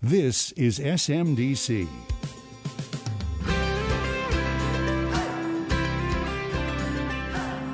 This 0.00 0.52
is 0.52 0.78
SMDC. 0.78 1.88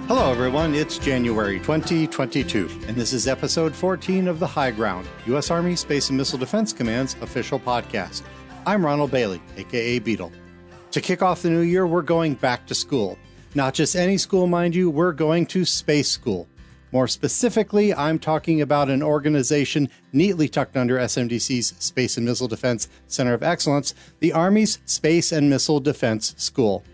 Hello, 0.09 0.33
everyone. 0.33 0.75
It's 0.75 0.97
January 0.97 1.59
2022, 1.59 2.71
and 2.89 2.97
this 2.97 3.13
is 3.13 3.29
episode 3.29 3.75
14 3.75 4.27
of 4.27 4.41
The 4.41 4.47
High 4.47 4.71
Ground, 4.71 5.07
U.S. 5.27 5.51
Army 5.51 5.77
Space 5.77 6.09
and 6.09 6.17
Missile 6.17 6.39
Defense 6.39 6.73
Command's 6.73 7.15
official 7.21 7.61
podcast. 7.61 8.23
I'm 8.65 8.83
Ronald 8.87 9.11
Bailey, 9.11 9.43
aka 9.59 9.99
Beetle. 9.99 10.33
To 10.93 11.03
kick 11.03 11.21
off 11.21 11.43
the 11.43 11.51
new 11.51 11.61
year, 11.61 11.87
we're 11.87 12.01
going 12.01 12.35
back 12.37 12.67
to 12.69 12.75
school. 12.75 13.19
Not 13.55 13.75
just 13.75 13.97
any 13.97 14.17
school, 14.17 14.47
mind 14.47 14.75
you, 14.75 14.89
we're 14.89 15.13
going 15.13 15.45
to 15.47 15.67
space 15.67 16.09
school. 16.11 16.49
More 16.95 17.09
specifically, 17.09 17.93
I'm 17.93 18.21
talking 18.21 18.61
about 18.61 18.89
an 18.89 19.03
organization 19.03 19.89
neatly 20.13 20.49
tucked 20.49 20.77
under 20.77 20.97
SMDC's 20.97 21.75
Space 21.81 22.17
and 22.17 22.25
Missile 22.25 22.47
Defense 22.47 22.89
Center 23.09 23.35
of 23.35 23.43
Excellence, 23.43 23.95
the 24.21 24.33
Army's 24.33 24.79
Space 24.85 25.33
and 25.33 25.51
Missile 25.51 25.81
Defense 25.81 26.37
School. 26.37 26.85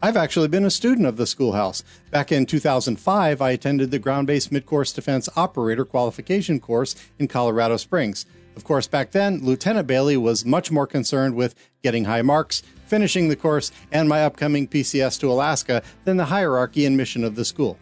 I've 0.00 0.16
actually 0.16 0.48
been 0.48 0.64
a 0.64 0.70
student 0.70 1.06
of 1.06 1.18
the 1.18 1.26
schoolhouse. 1.26 1.84
Back 2.10 2.32
in 2.32 2.46
2005, 2.46 3.42
I 3.42 3.50
attended 3.50 3.90
the 3.90 3.98
Ground 3.98 4.26
Based 4.26 4.50
Midcourse 4.50 4.94
Defense 4.94 5.28
Operator 5.36 5.84
Qualification 5.84 6.58
course 6.58 6.96
in 7.18 7.28
Colorado 7.28 7.76
Springs. 7.76 8.24
Of 8.56 8.64
course, 8.64 8.86
back 8.86 9.10
then, 9.10 9.40
Lieutenant 9.42 9.86
Bailey 9.86 10.16
was 10.16 10.46
much 10.46 10.70
more 10.70 10.86
concerned 10.86 11.34
with 11.34 11.54
getting 11.82 12.06
high 12.06 12.22
marks, 12.22 12.62
finishing 12.86 13.28
the 13.28 13.36
course, 13.36 13.70
and 13.92 14.08
my 14.08 14.24
upcoming 14.24 14.66
PCS 14.66 15.20
to 15.20 15.30
Alaska 15.30 15.82
than 16.06 16.16
the 16.16 16.24
hierarchy 16.24 16.86
and 16.86 16.96
mission 16.96 17.22
of 17.22 17.34
the 17.34 17.44
school. 17.44 17.78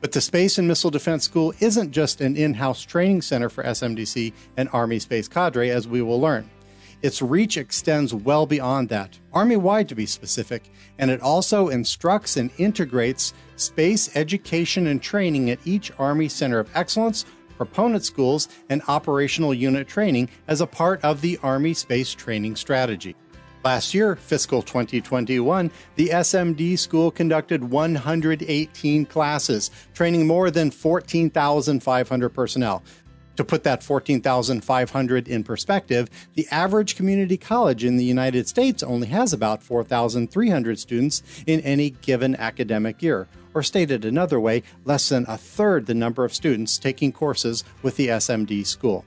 But 0.00 0.12
the 0.12 0.20
Space 0.20 0.56
and 0.56 0.66
Missile 0.66 0.90
Defense 0.90 1.24
School 1.24 1.52
isn't 1.60 1.90
just 1.90 2.20
an 2.20 2.36
in 2.36 2.54
house 2.54 2.82
training 2.82 3.22
center 3.22 3.50
for 3.50 3.62
SMDC 3.64 4.32
and 4.56 4.68
Army 4.72 4.98
Space 4.98 5.28
Cadre, 5.28 5.70
as 5.70 5.86
we 5.86 6.00
will 6.00 6.20
learn. 6.20 6.48
Its 7.02 7.22
reach 7.22 7.56
extends 7.56 8.12
well 8.12 8.46
beyond 8.46 8.88
that, 8.90 9.18
Army 9.32 9.56
wide 9.56 9.88
to 9.88 9.94
be 9.94 10.04
specific, 10.04 10.70
and 10.98 11.10
it 11.10 11.20
also 11.22 11.68
instructs 11.68 12.36
and 12.36 12.50
integrates 12.58 13.32
space 13.56 14.14
education 14.16 14.86
and 14.86 15.02
training 15.02 15.50
at 15.50 15.58
each 15.64 15.92
Army 15.98 16.28
Center 16.28 16.58
of 16.58 16.70
Excellence, 16.74 17.24
proponent 17.56 18.04
schools, 18.04 18.48
and 18.68 18.82
operational 18.88 19.54
unit 19.54 19.88
training 19.88 20.28
as 20.48 20.60
a 20.60 20.66
part 20.66 21.02
of 21.02 21.20
the 21.20 21.38
Army 21.42 21.72
Space 21.72 22.12
Training 22.12 22.56
Strategy. 22.56 23.16
Last 23.62 23.92
year, 23.92 24.16
fiscal 24.16 24.62
2021, 24.62 25.70
the 25.96 26.08
SMD 26.08 26.78
school 26.78 27.10
conducted 27.10 27.62
118 27.62 29.04
classes, 29.04 29.70
training 29.92 30.26
more 30.26 30.50
than 30.50 30.70
14,500 30.70 32.28
personnel. 32.30 32.82
To 33.36 33.44
put 33.44 33.64
that 33.64 33.82
14,500 33.82 35.28
in 35.28 35.44
perspective, 35.44 36.08
the 36.34 36.48
average 36.50 36.96
community 36.96 37.36
college 37.36 37.84
in 37.84 37.98
the 37.98 38.04
United 38.04 38.48
States 38.48 38.82
only 38.82 39.08
has 39.08 39.34
about 39.34 39.62
4,300 39.62 40.78
students 40.78 41.22
in 41.46 41.60
any 41.60 41.90
given 41.90 42.36
academic 42.36 43.02
year. 43.02 43.28
Or 43.52 43.62
stated 43.62 44.06
another 44.06 44.40
way, 44.40 44.62
less 44.86 45.10
than 45.10 45.26
a 45.28 45.36
third 45.36 45.84
the 45.84 45.94
number 45.94 46.24
of 46.24 46.34
students 46.34 46.78
taking 46.78 47.12
courses 47.12 47.62
with 47.82 47.96
the 47.96 48.08
SMD 48.08 48.66
school. 48.66 49.04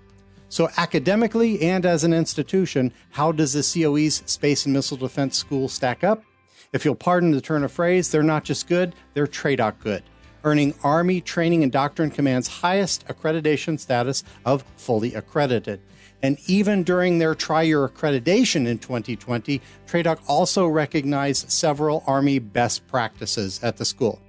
So, 0.54 0.70
academically 0.78 1.64
and 1.64 1.84
as 1.84 2.04
an 2.04 2.14
institution, 2.14 2.94
how 3.10 3.32
does 3.32 3.54
the 3.54 3.64
COE's 3.64 4.22
Space 4.28 4.68
and 4.68 4.74
Missile 4.76 4.98
Defense 4.98 5.36
School 5.36 5.68
stack 5.68 6.04
up? 6.04 6.24
If 6.72 6.86
you'll 6.86 6.94
pardon 6.94 7.32
the 7.32 7.42
turn 7.42 7.64
of 7.64 7.72
phrase, 7.72 8.12
they're 8.12 8.22
not 8.22 8.44
just 8.44 8.68
good, 8.68 8.94
they're 9.16 9.26
TRADOC 9.26 9.80
good, 9.80 10.04
earning 10.44 10.76
Army 10.84 11.22
Training 11.22 11.64
and 11.64 11.72
Doctrine 11.72 12.12
Command's 12.12 12.48
highest 12.48 13.04
accreditation 13.08 13.80
status 13.80 14.24
of 14.46 14.64
fully 14.78 15.16
accredited. 15.16 15.82
And 16.22 16.38
even 16.46 16.84
during 16.84 17.18
their 17.18 17.34
triennial 17.34 17.90
accreditation 17.90 18.68
in 18.68 18.78
2020, 18.78 19.60
TRADOC 19.88 20.20
also 20.28 20.68
recognized 20.68 21.50
several 21.52 22.04
Army 22.06 22.38
best 22.38 22.88
practices 22.88 23.60
at 23.64 23.78
the 23.78 23.86
school. 23.86 24.22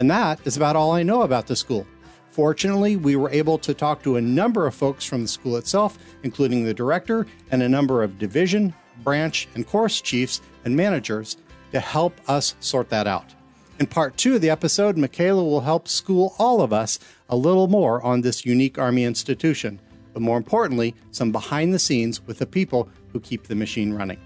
And 0.00 0.10
that 0.10 0.44
is 0.44 0.56
about 0.56 0.74
all 0.74 0.90
I 0.90 1.04
know 1.04 1.22
about 1.22 1.46
the 1.46 1.54
school. 1.54 1.86
Fortunately, 2.34 2.96
we 2.96 3.14
were 3.14 3.30
able 3.30 3.58
to 3.58 3.72
talk 3.72 4.02
to 4.02 4.16
a 4.16 4.20
number 4.20 4.66
of 4.66 4.74
folks 4.74 5.04
from 5.04 5.22
the 5.22 5.28
school 5.28 5.56
itself, 5.56 5.96
including 6.24 6.64
the 6.64 6.74
director 6.74 7.28
and 7.52 7.62
a 7.62 7.68
number 7.68 8.02
of 8.02 8.18
division, 8.18 8.74
branch, 9.04 9.46
and 9.54 9.64
course 9.64 10.00
chiefs 10.00 10.40
and 10.64 10.74
managers 10.74 11.36
to 11.70 11.78
help 11.78 12.12
us 12.28 12.56
sort 12.58 12.88
that 12.88 13.06
out. 13.06 13.32
In 13.78 13.86
part 13.86 14.16
two 14.16 14.34
of 14.34 14.40
the 14.40 14.50
episode, 14.50 14.96
Mikayla 14.96 15.44
will 15.44 15.60
help 15.60 15.86
school 15.86 16.34
all 16.40 16.60
of 16.60 16.72
us 16.72 16.98
a 17.28 17.36
little 17.36 17.68
more 17.68 18.02
on 18.02 18.22
this 18.22 18.44
unique 18.44 18.80
Army 18.80 19.04
institution, 19.04 19.80
but 20.12 20.20
more 20.20 20.36
importantly, 20.36 20.96
some 21.12 21.30
behind 21.30 21.72
the 21.72 21.78
scenes 21.78 22.20
with 22.26 22.38
the 22.38 22.46
people 22.46 22.88
who 23.12 23.20
keep 23.20 23.44
the 23.44 23.54
machine 23.54 23.92
running. 23.92 24.18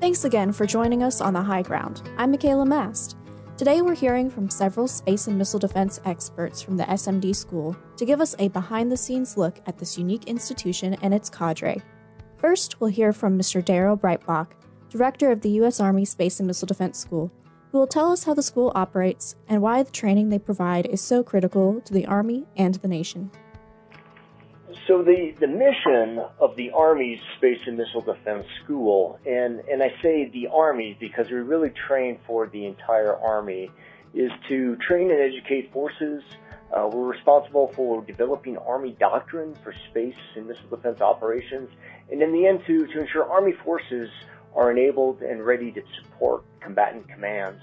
Thanks 0.00 0.24
again 0.24 0.50
for 0.50 0.64
joining 0.64 1.02
us 1.02 1.20
on 1.20 1.34
The 1.34 1.42
High 1.42 1.60
Ground. 1.60 2.08
I'm 2.16 2.32
Mikayla 2.32 2.66
Mast. 2.66 3.18
Today 3.58 3.82
we're 3.82 3.94
hearing 3.94 4.30
from 4.30 4.48
several 4.48 4.88
space 4.88 5.26
and 5.26 5.36
missile 5.36 5.58
defense 5.58 6.00
experts 6.06 6.62
from 6.62 6.78
the 6.78 6.84
SMD 6.84 7.36
school 7.36 7.76
to 7.98 8.06
give 8.06 8.18
us 8.18 8.34
a 8.38 8.48
behind 8.48 8.90
the 8.90 8.96
scenes 8.96 9.36
look 9.36 9.60
at 9.66 9.76
this 9.76 9.98
unique 9.98 10.24
institution 10.24 10.96
and 11.02 11.12
its 11.12 11.28
cadre. 11.28 11.82
First, 12.38 12.80
we'll 12.80 12.88
hear 12.88 13.12
from 13.12 13.38
Mr. 13.38 13.62
Daryl 13.62 14.00
Breitbach, 14.00 14.46
director 14.88 15.30
of 15.30 15.42
the 15.42 15.50
U.S. 15.50 15.80
Army 15.80 16.06
Space 16.06 16.40
and 16.40 16.46
Missile 16.46 16.66
Defense 16.66 16.98
School, 16.98 17.30
who 17.70 17.76
will 17.76 17.86
tell 17.86 18.10
us 18.10 18.24
how 18.24 18.32
the 18.32 18.42
school 18.42 18.72
operates 18.74 19.36
and 19.48 19.60
why 19.60 19.82
the 19.82 19.90
training 19.90 20.30
they 20.30 20.38
provide 20.38 20.86
is 20.86 21.02
so 21.02 21.22
critical 21.22 21.78
to 21.82 21.92
the 21.92 22.06
Army 22.06 22.46
and 22.56 22.76
the 22.76 22.88
nation. 22.88 23.30
So 24.90 25.04
the, 25.04 25.32
the 25.38 25.46
mission 25.46 26.20
of 26.40 26.56
the 26.56 26.72
Army's 26.72 27.20
Space 27.36 27.60
and 27.64 27.76
Missile 27.76 28.00
Defense 28.00 28.44
School, 28.64 29.20
and, 29.24 29.60
and 29.70 29.84
I 29.84 29.94
say 30.02 30.28
the 30.32 30.48
Army 30.48 30.96
because 30.98 31.30
we 31.30 31.36
really 31.36 31.70
train 31.86 32.18
for 32.26 32.48
the 32.48 32.66
entire 32.66 33.14
Army, 33.14 33.70
is 34.14 34.32
to 34.48 34.74
train 34.88 35.12
and 35.12 35.20
educate 35.20 35.72
forces. 35.72 36.24
Uh, 36.76 36.90
we're 36.92 37.06
responsible 37.06 37.72
for 37.76 38.04
developing 38.04 38.56
Army 38.56 38.96
doctrine 38.98 39.54
for 39.62 39.72
space 39.90 40.16
and 40.34 40.48
missile 40.48 40.68
defense 40.68 41.00
operations, 41.00 41.70
and 42.10 42.20
in 42.20 42.32
the 42.32 42.48
end 42.48 42.62
to, 42.66 42.84
to 42.88 43.00
ensure 43.00 43.30
Army 43.30 43.52
forces 43.64 44.10
are 44.56 44.72
enabled 44.72 45.22
and 45.22 45.46
ready 45.46 45.70
to 45.70 45.82
support 46.02 46.42
combatant 46.60 47.08
commands. 47.08 47.62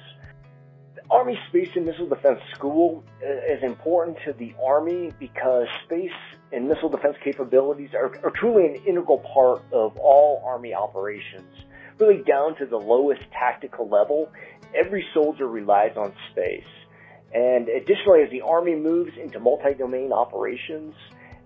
The 0.96 1.02
Army 1.12 1.38
Space 1.50 1.72
and 1.76 1.86
Missile 1.86 2.08
Defense 2.08 2.40
School 2.56 3.04
uh, 3.22 3.54
is 3.54 3.62
important 3.64 4.18
to 4.24 4.32
the 4.32 4.56
Army 4.66 5.12
because 5.20 5.68
space 5.84 6.12
and 6.52 6.68
missile 6.68 6.90
defense 6.90 7.16
capabilities 7.24 7.90
are, 7.94 8.16
are, 8.24 8.32
truly 8.32 8.66
an 8.66 8.76
integral 8.88 9.20
part 9.34 9.64
of 9.72 9.98
all 9.98 10.42
Army 10.46 10.74
operations. 10.74 11.54
Really 12.00 12.24
down 12.24 12.56
to 12.58 12.66
the 12.66 12.78
lowest 12.78 13.22
tactical 13.32 13.90
level, 13.90 14.32
every 14.76 15.06
soldier 15.14 15.48
relies 15.48 15.98
on 15.98 16.14
space. 16.32 16.64
And 17.34 17.68
additionally, 17.68 18.22
as 18.24 18.32
the 18.32 18.42
Army 18.42 18.76
moves 18.76 19.12
into 19.22 19.40
multi-domain 19.40 20.14
operations, 20.14 20.94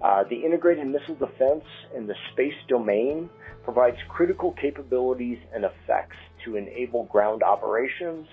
uh, 0.02 0.24
the 0.30 0.36
integrated 0.36 0.88
missile 0.88 1.16
defense 1.16 1.64
in 1.96 2.06
the 2.06 2.16
space 2.32 2.54
domain 2.68 3.30
provides 3.64 3.98
critical 4.10 4.52
capabilities 4.54 5.38
and 5.54 5.66
effects 5.66 6.18
to 6.46 6.56
enable 6.56 7.06
ground 7.06 7.44
operations 7.44 8.28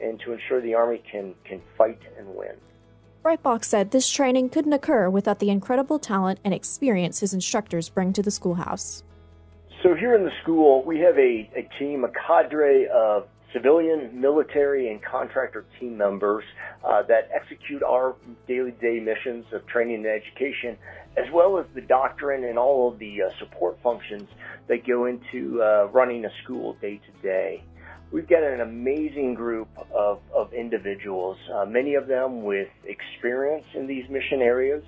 and 0.00 0.20
to 0.20 0.32
ensure 0.32 0.60
the 0.60 0.74
Army 0.74 1.02
can, 1.10 1.34
can 1.44 1.60
fight 1.76 2.00
and 2.18 2.28
win. 2.34 2.56
Breitbach 3.22 3.64
said 3.64 3.92
this 3.92 4.10
training 4.10 4.48
couldn't 4.48 4.72
occur 4.72 5.08
without 5.08 5.38
the 5.38 5.48
incredible 5.48 6.00
talent 6.00 6.40
and 6.44 6.52
experience 6.52 7.20
his 7.20 7.32
instructors 7.32 7.88
bring 7.88 8.12
to 8.14 8.22
the 8.22 8.32
schoolhouse. 8.32 9.04
So, 9.80 9.94
here 9.94 10.16
in 10.16 10.24
the 10.24 10.32
school, 10.42 10.82
we 10.84 10.98
have 11.00 11.16
a, 11.18 11.48
a 11.56 11.68
team, 11.78 12.04
a 12.04 12.08
cadre 12.08 12.88
of 12.88 13.28
civilian, 13.52 14.20
military, 14.20 14.90
and 14.90 15.00
contractor 15.02 15.64
team 15.78 15.96
members 15.96 16.42
uh, 16.84 17.02
that 17.02 17.28
execute 17.32 17.82
our 17.84 18.16
daily 18.48 18.72
day 18.72 18.98
missions 18.98 19.44
of 19.52 19.64
training 19.66 19.96
and 19.96 20.06
education, 20.06 20.76
as 21.16 21.30
well 21.32 21.58
as 21.58 21.66
the 21.74 21.80
doctrine 21.80 22.42
and 22.42 22.58
all 22.58 22.90
of 22.90 22.98
the 22.98 23.22
uh, 23.22 23.30
support 23.38 23.78
functions 23.84 24.28
that 24.66 24.84
go 24.84 25.06
into 25.06 25.62
uh, 25.62 25.88
running 25.92 26.24
a 26.24 26.30
school 26.42 26.76
day 26.80 26.98
to 26.98 27.22
day 27.22 27.62
we've 28.12 28.28
got 28.28 28.42
an 28.42 28.60
amazing 28.60 29.34
group 29.34 29.68
of, 29.96 30.20
of 30.36 30.52
individuals, 30.52 31.38
uh, 31.54 31.64
many 31.64 31.94
of 31.94 32.06
them 32.06 32.42
with 32.42 32.68
experience 32.84 33.64
in 33.74 33.86
these 33.86 34.04
mission 34.10 34.42
areas, 34.42 34.84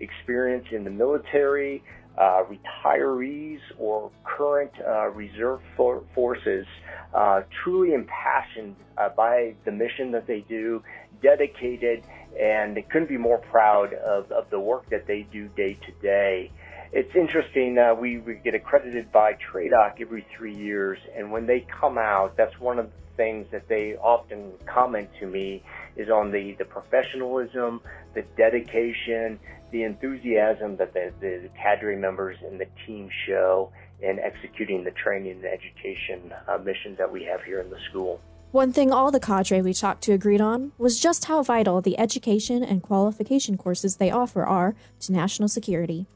experience 0.00 0.66
in 0.72 0.84
the 0.84 0.90
military, 0.90 1.82
uh, 2.18 2.42
retirees, 2.44 3.58
or 3.78 4.10
current 4.24 4.72
uh, 4.86 5.08
reserve 5.10 5.60
for- 5.76 6.02
forces, 6.14 6.66
uh, 7.14 7.42
truly 7.62 7.94
impassioned 7.94 8.76
uh, 8.98 9.08
by 9.16 9.54
the 9.64 9.72
mission 9.72 10.10
that 10.12 10.26
they 10.26 10.44
do, 10.48 10.82
dedicated, 11.22 12.02
and 12.40 12.76
couldn't 12.90 13.08
be 13.08 13.16
more 13.16 13.38
proud 13.38 13.94
of, 13.94 14.30
of 14.32 14.50
the 14.50 14.58
work 14.58 14.88
that 14.90 15.06
they 15.06 15.26
do 15.32 15.48
day 15.48 15.78
to 15.86 15.92
day. 16.02 16.50
It's 16.92 17.14
interesting. 17.14 17.78
Uh, 17.78 17.94
we, 17.94 18.18
we 18.18 18.34
get 18.34 18.54
accredited 18.54 19.10
by 19.12 19.34
TRADOC 19.34 20.00
every 20.00 20.26
three 20.36 20.54
years, 20.54 20.98
and 21.16 21.30
when 21.32 21.46
they 21.46 21.60
come 21.60 21.98
out, 21.98 22.36
that's 22.36 22.58
one 22.60 22.78
of 22.78 22.86
the 22.86 23.16
things 23.16 23.46
that 23.52 23.68
they 23.68 23.96
often 23.96 24.52
comment 24.66 25.08
to 25.20 25.26
me 25.26 25.62
is 25.96 26.08
on 26.10 26.30
the, 26.30 26.52
the 26.58 26.64
professionalism, 26.64 27.80
the 28.14 28.22
dedication, 28.36 29.38
the 29.70 29.82
enthusiasm 29.82 30.76
that 30.76 30.92
the, 30.94 31.12
the 31.20 31.48
cadre 31.60 31.96
members 31.96 32.36
and 32.44 32.60
the 32.60 32.66
team 32.86 33.08
show 33.26 33.72
in 34.00 34.18
executing 34.18 34.84
the 34.84 34.90
training 34.90 35.32
and 35.32 35.44
education 35.44 36.32
uh, 36.48 36.58
missions 36.58 36.98
that 36.98 37.10
we 37.10 37.24
have 37.24 37.42
here 37.42 37.60
in 37.60 37.70
the 37.70 37.78
school. 37.90 38.20
One 38.52 38.72
thing 38.72 38.92
all 38.92 39.10
the 39.10 39.18
cadre 39.18 39.62
we 39.62 39.74
talked 39.74 40.02
to 40.04 40.12
agreed 40.12 40.40
on 40.40 40.70
was 40.78 41.00
just 41.00 41.24
how 41.24 41.42
vital 41.42 41.80
the 41.80 41.98
education 41.98 42.62
and 42.62 42.82
qualification 42.82 43.56
courses 43.56 43.96
they 43.96 44.12
offer 44.12 44.44
are 44.44 44.76
to 45.00 45.12
national 45.12 45.48
security. 45.48 46.06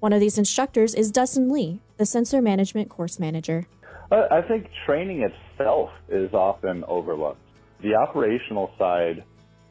One 0.00 0.14
of 0.14 0.20
these 0.20 0.38
instructors 0.38 0.94
is 0.94 1.10
Dustin 1.10 1.52
Lee, 1.52 1.78
the 1.98 2.06
sensor 2.06 2.40
management 2.40 2.88
course 2.88 3.20
manager. 3.20 3.66
I 4.10 4.40
think 4.48 4.66
training 4.86 5.22
itself 5.22 5.90
is 6.08 6.32
often 6.32 6.84
overlooked. 6.88 7.40
The 7.82 7.94
operational 7.94 8.72
side, 8.78 9.22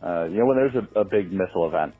uh, 0.01 0.25
you 0.25 0.37
know, 0.37 0.45
when 0.45 0.57
there's 0.57 0.75
a, 0.75 0.99
a 0.99 1.03
big 1.03 1.33
missile 1.33 1.67
event 1.67 1.93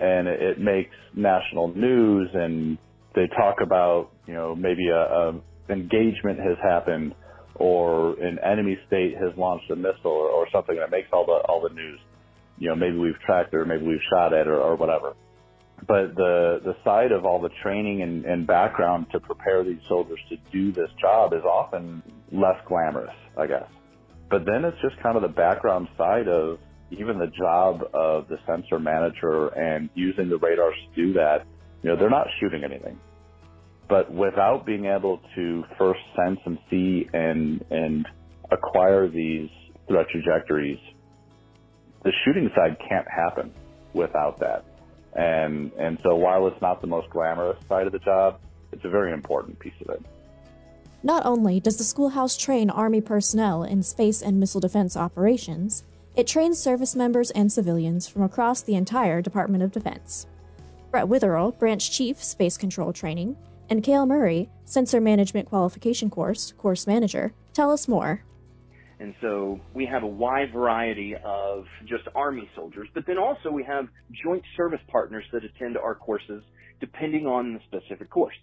and 0.00 0.26
it, 0.26 0.40
it, 0.42 0.58
makes 0.58 0.94
national 1.14 1.68
news 1.68 2.28
and 2.32 2.78
they 3.14 3.28
talk 3.36 3.56
about, 3.62 4.10
you 4.26 4.34
know, 4.34 4.56
maybe 4.56 4.88
a, 4.88 4.96
a 4.96 5.40
engagement 5.68 6.38
has 6.40 6.56
happened 6.62 7.14
or 7.54 8.18
an 8.20 8.38
enemy 8.44 8.78
state 8.86 9.14
has 9.14 9.36
launched 9.36 9.70
a 9.70 9.76
missile 9.76 10.10
or, 10.10 10.28
or 10.28 10.46
something 10.50 10.76
that 10.76 10.90
makes 10.90 11.08
all 11.12 11.24
the 11.24 11.40
all 11.48 11.60
the 11.60 11.74
news. 11.74 12.00
You 12.58 12.70
know, 12.70 12.74
maybe 12.74 12.96
we've 12.96 13.20
tracked 13.24 13.54
it 13.54 13.56
or 13.58 13.64
maybe 13.64 13.84
we've 13.84 14.04
shot 14.10 14.32
at 14.32 14.40
it 14.40 14.48
or, 14.48 14.60
or 14.60 14.76
whatever 14.76 15.14
but 15.86 16.16
the 16.16 16.60
the 16.64 16.76
side 16.84 17.12
of 17.12 17.24
all 17.24 17.40
the 17.40 17.50
training 17.62 18.02
and, 18.02 18.24
and 18.24 18.46
background 18.46 19.06
to 19.12 19.20
prepare 19.20 19.62
these 19.62 19.80
soldiers 19.88 20.18
to 20.28 20.36
do 20.50 20.72
this 20.72 20.90
job 21.00 21.32
is 21.32 21.42
often 21.44 22.02
less 22.32 22.56
glamorous, 22.66 23.14
I 23.36 23.46
guess. 23.46 23.68
But 24.28 24.44
then 24.44 24.64
it's 24.64 24.76
just 24.82 25.00
kind 25.02 25.16
of 25.16 25.22
the 25.22 25.28
background 25.28 25.88
side 25.96 26.28
of 26.28 26.58
even 26.90 27.18
the 27.18 27.30
job 27.38 27.82
of 27.94 28.28
the 28.28 28.38
sensor 28.46 28.78
manager 28.78 29.48
and 29.48 29.88
using 29.94 30.28
the 30.28 30.38
radars 30.38 30.74
to 30.88 31.06
do 31.06 31.12
that. 31.14 31.46
You 31.82 31.90
know, 31.90 31.96
they're 31.96 32.10
not 32.10 32.26
shooting 32.40 32.64
anything. 32.64 32.98
But 33.88 34.12
without 34.12 34.66
being 34.66 34.86
able 34.86 35.20
to 35.36 35.64
first 35.78 36.00
sense 36.16 36.40
and 36.44 36.58
see 36.68 37.08
and 37.12 37.64
and 37.70 38.06
acquire 38.50 39.08
these 39.08 39.48
threat 39.86 40.06
trajectories, 40.10 40.78
the 42.02 42.12
shooting 42.24 42.50
side 42.56 42.76
can't 42.88 43.06
happen 43.08 43.52
without 43.94 44.40
that. 44.40 44.64
And, 45.16 45.72
and 45.78 45.98
so 46.02 46.14
while 46.14 46.46
it's 46.46 46.60
not 46.60 46.80
the 46.80 46.86
most 46.86 47.10
glamorous 47.10 47.58
side 47.68 47.86
of 47.86 47.92
the 47.92 47.98
job, 47.98 48.38
it's 48.70 48.84
a 48.84 48.90
very 48.90 49.12
important 49.12 49.58
piece 49.58 49.72
of 49.80 49.94
it. 49.94 50.02
Not 51.02 51.24
only 51.24 51.58
does 51.58 51.76
the 51.76 51.84
schoolhouse 51.84 52.36
train 52.36 52.68
Army 52.68 53.00
personnel 53.00 53.62
in 53.62 53.82
space 53.82 54.22
and 54.22 54.38
missile 54.38 54.60
defense 54.60 54.96
operations, 54.96 55.84
it 56.14 56.26
trains 56.26 56.58
service 56.58 56.94
members 56.94 57.30
and 57.30 57.50
civilians 57.50 58.08
from 58.08 58.22
across 58.22 58.60
the 58.60 58.74
entire 58.74 59.22
Department 59.22 59.62
of 59.62 59.72
Defense. 59.72 60.26
Brett 60.90 61.08
Witherill, 61.08 61.52
Branch 61.52 61.90
Chief, 61.90 62.22
Space 62.22 62.56
Control 62.56 62.92
Training, 62.92 63.36
and 63.68 63.82
Kale 63.82 64.06
Murray, 64.06 64.48
Sensor 64.64 65.00
Management 65.00 65.48
Qualification 65.48 66.10
Course, 66.10 66.52
Course 66.52 66.86
Manager, 66.86 67.32
tell 67.52 67.70
us 67.70 67.88
more. 67.88 68.22
And 68.98 69.14
so 69.20 69.60
we 69.74 69.84
have 69.86 70.02
a 70.02 70.08
wide 70.08 70.52
variety 70.52 71.14
of 71.22 71.64
just 71.86 72.04
Army 72.14 72.48
soldiers, 72.54 72.88
but 72.94 73.04
then 73.06 73.18
also 73.18 73.50
we 73.50 73.62
have 73.64 73.88
joint 74.24 74.42
service 74.56 74.80
partners 74.88 75.24
that 75.32 75.44
attend 75.44 75.76
our 75.76 75.94
courses 75.94 76.42
depending 76.80 77.26
on 77.26 77.54
the 77.54 77.60
specific 77.68 78.08
course. 78.10 78.34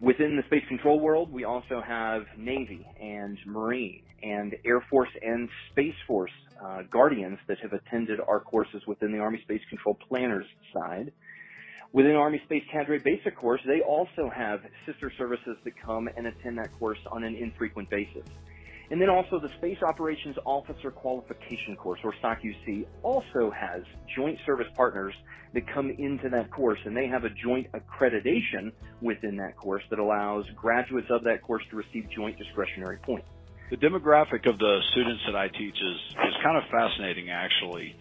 Within 0.00 0.36
the 0.36 0.42
space 0.46 0.66
control 0.68 1.00
world, 1.00 1.32
we 1.32 1.44
also 1.44 1.80
have 1.80 2.24
Navy 2.36 2.86
and 3.00 3.38
Marine 3.46 4.02
and 4.22 4.54
Air 4.64 4.84
Force 4.90 5.10
and 5.22 5.48
Space 5.70 5.94
Force 6.06 6.32
uh, 6.64 6.82
guardians 6.90 7.38
that 7.48 7.58
have 7.60 7.72
attended 7.72 8.20
our 8.20 8.40
courses 8.40 8.82
within 8.86 9.12
the 9.12 9.18
Army 9.18 9.40
Space 9.42 9.60
Control 9.68 9.96
Planners 10.08 10.46
side. 10.72 11.12
Within 11.92 12.16
Army 12.16 12.40
Space 12.44 12.64
Cadre 12.72 12.98
Basic 12.98 13.36
course, 13.36 13.60
they 13.66 13.80
also 13.80 14.30
have 14.34 14.60
sister 14.84 15.12
services 15.16 15.56
that 15.64 15.72
come 15.80 16.08
and 16.16 16.26
attend 16.26 16.58
that 16.58 16.76
course 16.78 16.98
on 17.10 17.22
an 17.22 17.36
infrequent 17.36 17.88
basis. 17.88 18.24
And 18.90 19.00
then 19.00 19.08
also 19.08 19.40
the 19.40 19.48
Space 19.58 19.78
Operations 19.82 20.36
Officer 20.44 20.90
Qualification 20.90 21.76
course, 21.76 22.00
or 22.04 22.14
SOCUC, 22.22 22.86
also 23.02 23.50
has 23.50 23.82
joint 24.14 24.38
service 24.44 24.66
partners 24.76 25.14
that 25.54 25.66
come 25.72 25.90
into 25.90 26.28
that 26.28 26.50
course, 26.50 26.78
and 26.84 26.96
they 26.96 27.06
have 27.06 27.24
a 27.24 27.30
joint 27.30 27.66
accreditation 27.72 28.72
within 29.00 29.36
that 29.36 29.56
course 29.56 29.82
that 29.90 29.98
allows 29.98 30.44
graduates 30.54 31.08
of 31.10 31.24
that 31.24 31.42
course 31.42 31.62
to 31.70 31.76
receive 31.76 32.08
joint 32.10 32.36
discretionary 32.38 32.98
points. 32.98 33.26
The 33.70 33.76
demographic 33.76 34.48
of 34.48 34.58
the 34.58 34.80
students 34.92 35.22
that 35.26 35.36
I 35.36 35.48
teach 35.48 35.74
is, 35.74 35.96
is 36.28 36.34
kind 36.42 36.58
of 36.58 36.64
fascinating, 36.70 37.30
actually. 37.30 37.96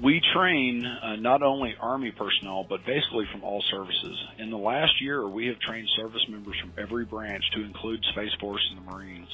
We 0.00 0.22
train 0.32 0.86
uh, 0.86 1.16
not 1.16 1.42
only 1.42 1.74
Army 1.78 2.12
personnel, 2.12 2.64
but 2.68 2.86
basically 2.86 3.26
from 3.32 3.42
all 3.42 3.62
services. 3.70 4.16
In 4.38 4.50
the 4.50 4.56
last 4.56 4.92
year, 5.02 5.28
we 5.28 5.46
have 5.48 5.58
trained 5.58 5.88
service 5.96 6.24
members 6.28 6.56
from 6.60 6.72
every 6.78 7.04
branch 7.04 7.42
to 7.54 7.64
include 7.64 8.02
Space 8.12 8.32
Force 8.40 8.66
and 8.70 8.86
the 8.86 8.90
Marines. 8.90 9.28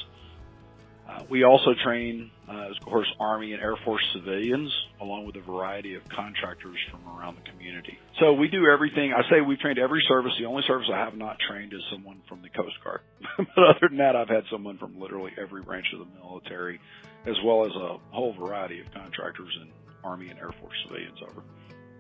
Uh, 1.09 1.23
we 1.31 1.45
also 1.45 1.73
train, 1.85 2.31
uh, 2.49 2.71
of 2.71 2.81
course, 2.85 3.07
Army 3.21 3.53
and 3.53 3.63
Air 3.63 3.77
Force 3.85 4.03
civilians, 4.13 4.73
along 5.01 5.27
with 5.27 5.37
a 5.37 5.41
variety 5.41 5.95
of 5.95 6.03
contractors 6.09 6.77
from 6.91 7.01
around 7.17 7.37
the 7.37 7.49
community. 7.51 7.99
So 8.19 8.33
we 8.33 8.49
do 8.49 8.67
everything. 8.67 9.13
I 9.13 9.23
say 9.31 9.41
we've 9.41 9.59
trained 9.59 9.79
every 9.79 10.03
service. 10.09 10.33
The 10.39 10.47
only 10.47 10.65
service 10.67 10.89
I 10.93 10.99
have 10.99 11.17
not 11.17 11.37
trained 11.49 11.73
is 11.73 11.81
someone 11.93 12.23
from 12.29 12.43
the 12.43 12.49
Coast 12.49 12.75
Guard. 12.83 13.01
but 13.39 13.65
other 13.65 13.89
than 13.89 13.99
that, 13.99 14.17
I've 14.17 14.29
had 14.29 14.45
someone 14.51 14.79
from 14.79 14.99
literally 14.99 15.33
every 15.41 15.63
branch 15.63 15.87
of 15.93 16.01
the 16.01 16.07
military, 16.21 16.81
as 17.25 17.37
well 17.45 17.65
as 17.65 17.73
a 17.77 17.99
whole 18.11 18.35
variety 18.35 18.81
of 18.81 18.93
contractors 18.93 19.57
and 19.61 19.71
Army 20.03 20.29
and 20.29 20.39
Air 20.39 20.51
Force 20.61 20.75
civilians 20.85 21.19
over. 21.23 21.43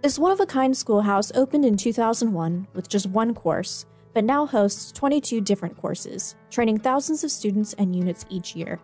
This 0.02 0.18
one 0.18 0.32
of 0.32 0.40
a 0.40 0.46
kind 0.46 0.76
schoolhouse 0.76 1.32
opened 1.34 1.64
in 1.64 1.76
2001 1.76 2.68
with 2.74 2.88
just 2.88 3.06
one 3.06 3.34
course, 3.34 3.86
but 4.14 4.24
now 4.24 4.46
hosts 4.46 4.92
22 4.92 5.40
different 5.40 5.76
courses, 5.76 6.36
training 6.50 6.78
thousands 6.78 7.24
of 7.24 7.30
students 7.30 7.72
and 7.74 7.94
units 7.94 8.24
each 8.28 8.54
year. 8.54 8.80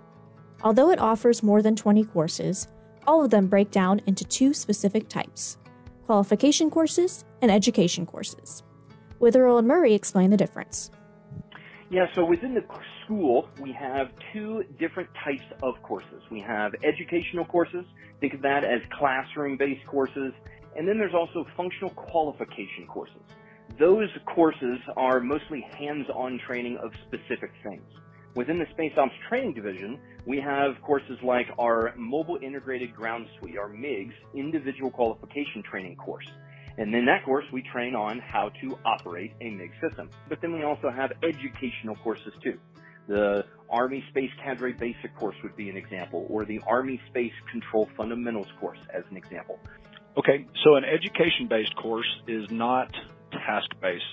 Although 0.64 0.90
it 0.90 1.00
offers 1.00 1.42
more 1.42 1.60
than 1.60 1.74
20 1.74 2.04
courses, 2.04 2.68
all 3.06 3.24
of 3.24 3.30
them 3.30 3.48
break 3.48 3.70
down 3.70 4.00
into 4.06 4.24
two 4.24 4.54
specific 4.54 5.08
types 5.08 5.58
qualification 6.06 6.70
courses 6.70 7.24
and 7.40 7.50
education 7.50 8.04
courses. 8.04 8.62
Witherill 9.18 9.58
and 9.58 9.68
Murray 9.68 9.94
explain 9.94 10.30
the 10.30 10.36
difference. 10.36 10.90
Yeah, 11.90 12.06
so 12.14 12.24
within 12.24 12.54
the 12.54 12.64
school, 13.04 13.48
we 13.60 13.72
have 13.72 14.10
two 14.32 14.64
different 14.78 15.08
types 15.24 15.44
of 15.62 15.80
courses. 15.82 16.22
We 16.30 16.40
have 16.40 16.74
educational 16.82 17.44
courses, 17.44 17.84
think 18.20 18.34
of 18.34 18.42
that 18.42 18.64
as 18.64 18.80
classroom 18.98 19.56
based 19.56 19.86
courses, 19.86 20.32
and 20.76 20.88
then 20.88 20.98
there's 20.98 21.14
also 21.14 21.46
functional 21.56 21.90
qualification 21.90 22.86
courses. 22.88 23.22
Those 23.78 24.08
courses 24.26 24.78
are 24.96 25.20
mostly 25.20 25.66
hands 25.78 26.06
on 26.14 26.38
training 26.46 26.78
of 26.78 26.92
specific 27.06 27.52
things. 27.62 27.84
Within 28.34 28.58
the 28.58 28.66
Space 28.72 28.92
Ops 28.96 29.12
Training 29.28 29.52
Division, 29.52 29.98
we 30.26 30.40
have 30.40 30.80
courses 30.80 31.18
like 31.22 31.46
our 31.58 31.92
Mobile 31.96 32.38
Integrated 32.42 32.94
Ground 32.94 33.26
Suite, 33.38 33.58
our 33.58 33.68
MIGS, 33.68 34.14
Individual 34.34 34.90
Qualification 34.90 35.62
Training 35.62 35.96
course. 35.96 36.26
And 36.78 36.94
in 36.94 37.04
that 37.04 37.26
course, 37.26 37.44
we 37.52 37.62
train 37.70 37.94
on 37.94 38.18
how 38.20 38.50
to 38.62 38.78
operate 38.86 39.32
a 39.42 39.50
MIGS 39.50 39.74
system. 39.86 40.08
But 40.30 40.40
then 40.40 40.54
we 40.54 40.62
also 40.62 40.90
have 40.90 41.12
educational 41.22 41.94
courses 41.96 42.32
too. 42.42 42.58
The 43.06 43.44
Army 43.68 44.02
Space 44.08 44.30
Cadre 44.42 44.72
Basic 44.72 45.14
course 45.16 45.36
would 45.42 45.54
be 45.54 45.68
an 45.68 45.76
example, 45.76 46.26
or 46.30 46.46
the 46.46 46.60
Army 46.66 46.98
Space 47.10 47.34
Control 47.50 47.86
Fundamentals 47.98 48.48
course 48.58 48.78
as 48.94 49.02
an 49.10 49.18
example. 49.18 49.58
Okay, 50.16 50.46
so 50.64 50.76
an 50.76 50.84
education-based 50.84 51.76
course 51.76 52.08
is 52.26 52.50
not 52.50 52.94
task-based 53.32 54.04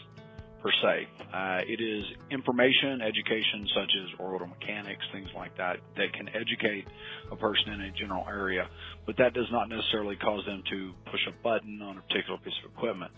per 0.62 0.72
se. 0.72 1.08
Uh, 1.34 1.62
it 1.68 1.80
is 1.80 2.04
information, 2.32 3.02
education, 3.02 3.68
such 3.76 3.92
as 4.04 4.20
orbital 4.20 4.48
mechanics, 4.48 5.04
things 5.12 5.30
like 5.36 5.56
that, 5.58 5.78
that 5.96 6.14
can 6.14 6.28
educate 6.30 6.86
a 7.32 7.36
person 7.36 7.74
in 7.74 7.82
a 7.82 7.92
general 7.92 8.26
area, 8.28 8.68
but 9.06 9.16
that 9.18 9.34
does 9.34 9.48
not 9.52 9.70
necessarily 9.70 10.16
cause 10.18 10.44
them 10.46 10.64
to 10.70 10.94
push 11.12 11.22
a 11.28 11.44
button 11.44 11.82
on 11.82 11.98
a 11.98 12.02
particular 12.02 12.40
piece 12.40 12.54
of 12.64 12.72
equipment. 12.72 13.12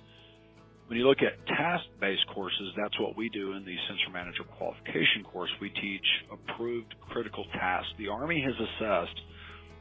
When 0.87 0.99
you 0.99 1.07
look 1.07 1.23
at 1.23 1.39
task-based 1.47 2.27
courses, 2.35 2.73
that's 2.75 2.99
what 2.99 3.15
we 3.15 3.29
do 3.29 3.53
in 3.53 3.63
the 3.63 3.75
Sensor 3.87 4.11
Manager 4.11 4.43
Qualification 4.57 5.23
course. 5.23 5.49
We 5.61 5.69
teach 5.69 6.05
approved 6.27 6.93
critical 7.09 7.45
tasks. 7.53 7.89
The 7.97 8.09
Army 8.09 8.43
has 8.43 8.55
assessed 8.59 9.19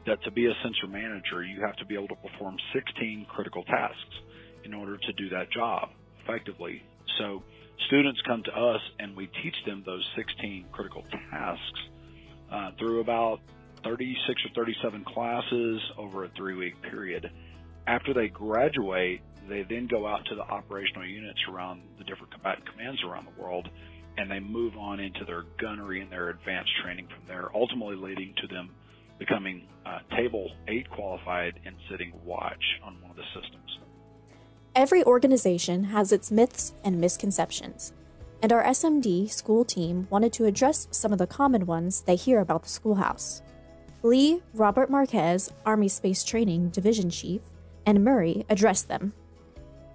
that 0.07 0.23
to 0.23 0.31
be 0.31 0.47
a 0.47 0.53
sensor 0.63 0.87
manager, 0.87 1.43
you 1.43 1.61
have 1.65 1.75
to 1.77 1.85
be 1.85 1.95
able 1.95 2.07
to 2.07 2.15
perform 2.15 2.55
16 2.73 3.27
critical 3.29 3.63
tasks 3.65 4.15
in 4.63 4.73
order 4.73 4.97
to 4.97 5.13
do 5.13 5.29
that 5.29 5.51
job 5.51 5.89
effectively 6.23 6.81
so 7.21 7.43
students 7.87 8.19
come 8.27 8.41
to 8.43 8.51
us 8.51 8.81
and 8.99 9.15
we 9.15 9.27
teach 9.43 9.55
them 9.65 9.83
those 9.85 10.03
16 10.15 10.65
critical 10.71 11.03
tasks 11.29 11.79
uh, 12.51 12.71
through 12.79 12.99
about 13.01 13.39
36 13.83 14.41
or 14.45 14.65
37 14.65 15.05
classes 15.05 15.81
over 15.97 16.25
a 16.25 16.29
three 16.35 16.55
week 16.55 16.81
period. 16.81 17.31
After 17.87 18.13
they 18.13 18.27
graduate, 18.27 19.21
They 19.49 19.63
then 19.63 19.87
go 19.87 20.07
out 20.07 20.25
to 20.29 20.35
the 20.35 20.43
operational 20.43 21.05
units 21.05 21.39
around 21.51 21.81
the 21.97 22.03
different 22.03 22.31
combatant 22.31 22.69
commands 22.69 23.01
around 23.03 23.27
the 23.27 23.41
world, 23.41 23.67
and 24.17 24.29
they 24.29 24.39
move 24.39 24.77
on 24.77 24.99
into 24.99 25.25
their 25.25 25.43
gunnery 25.59 26.01
and 26.01 26.11
their 26.11 26.29
advanced 26.29 26.71
training 26.83 27.07
from 27.07 27.27
there, 27.27 27.49
ultimately 27.55 27.95
leading 27.95 28.33
to 28.41 28.47
them 28.47 28.69
becoming 29.17 29.67
uh, 29.85 29.99
Table 30.15 30.49
8 30.67 30.89
qualified 30.91 31.59
and 31.65 31.75
sitting 31.89 32.13
watch 32.23 32.63
on 32.83 33.01
one 33.01 33.11
of 33.11 33.17
the 33.17 33.27
systems. 33.33 33.80
Every 34.73 35.03
organization 35.03 35.83
has 35.85 36.13
its 36.13 36.31
myths 36.31 36.73
and 36.85 36.97
misconceptions, 36.97 37.91
and 38.41 38.53
our 38.53 38.63
SMD 38.63 39.29
school 39.29 39.65
team 39.65 40.07
wanted 40.09 40.31
to 40.33 40.45
address 40.45 40.87
some 40.91 41.11
of 41.11 41.19
the 41.19 41.27
common 41.27 41.65
ones 41.65 42.03
they 42.03 42.15
hear 42.15 42.39
about 42.39 42.63
the 42.63 42.69
schoolhouse. 42.69 43.41
Lee 44.01 44.41
Robert 44.53 44.89
Marquez, 44.89 45.51
Army 45.65 45.89
Space 45.89 46.23
Training 46.23 46.69
Division 46.69 47.09
Chief, 47.09 47.41
and 47.85 48.05
Murray 48.05 48.45
addressed 48.49 48.87
them. 48.87 49.11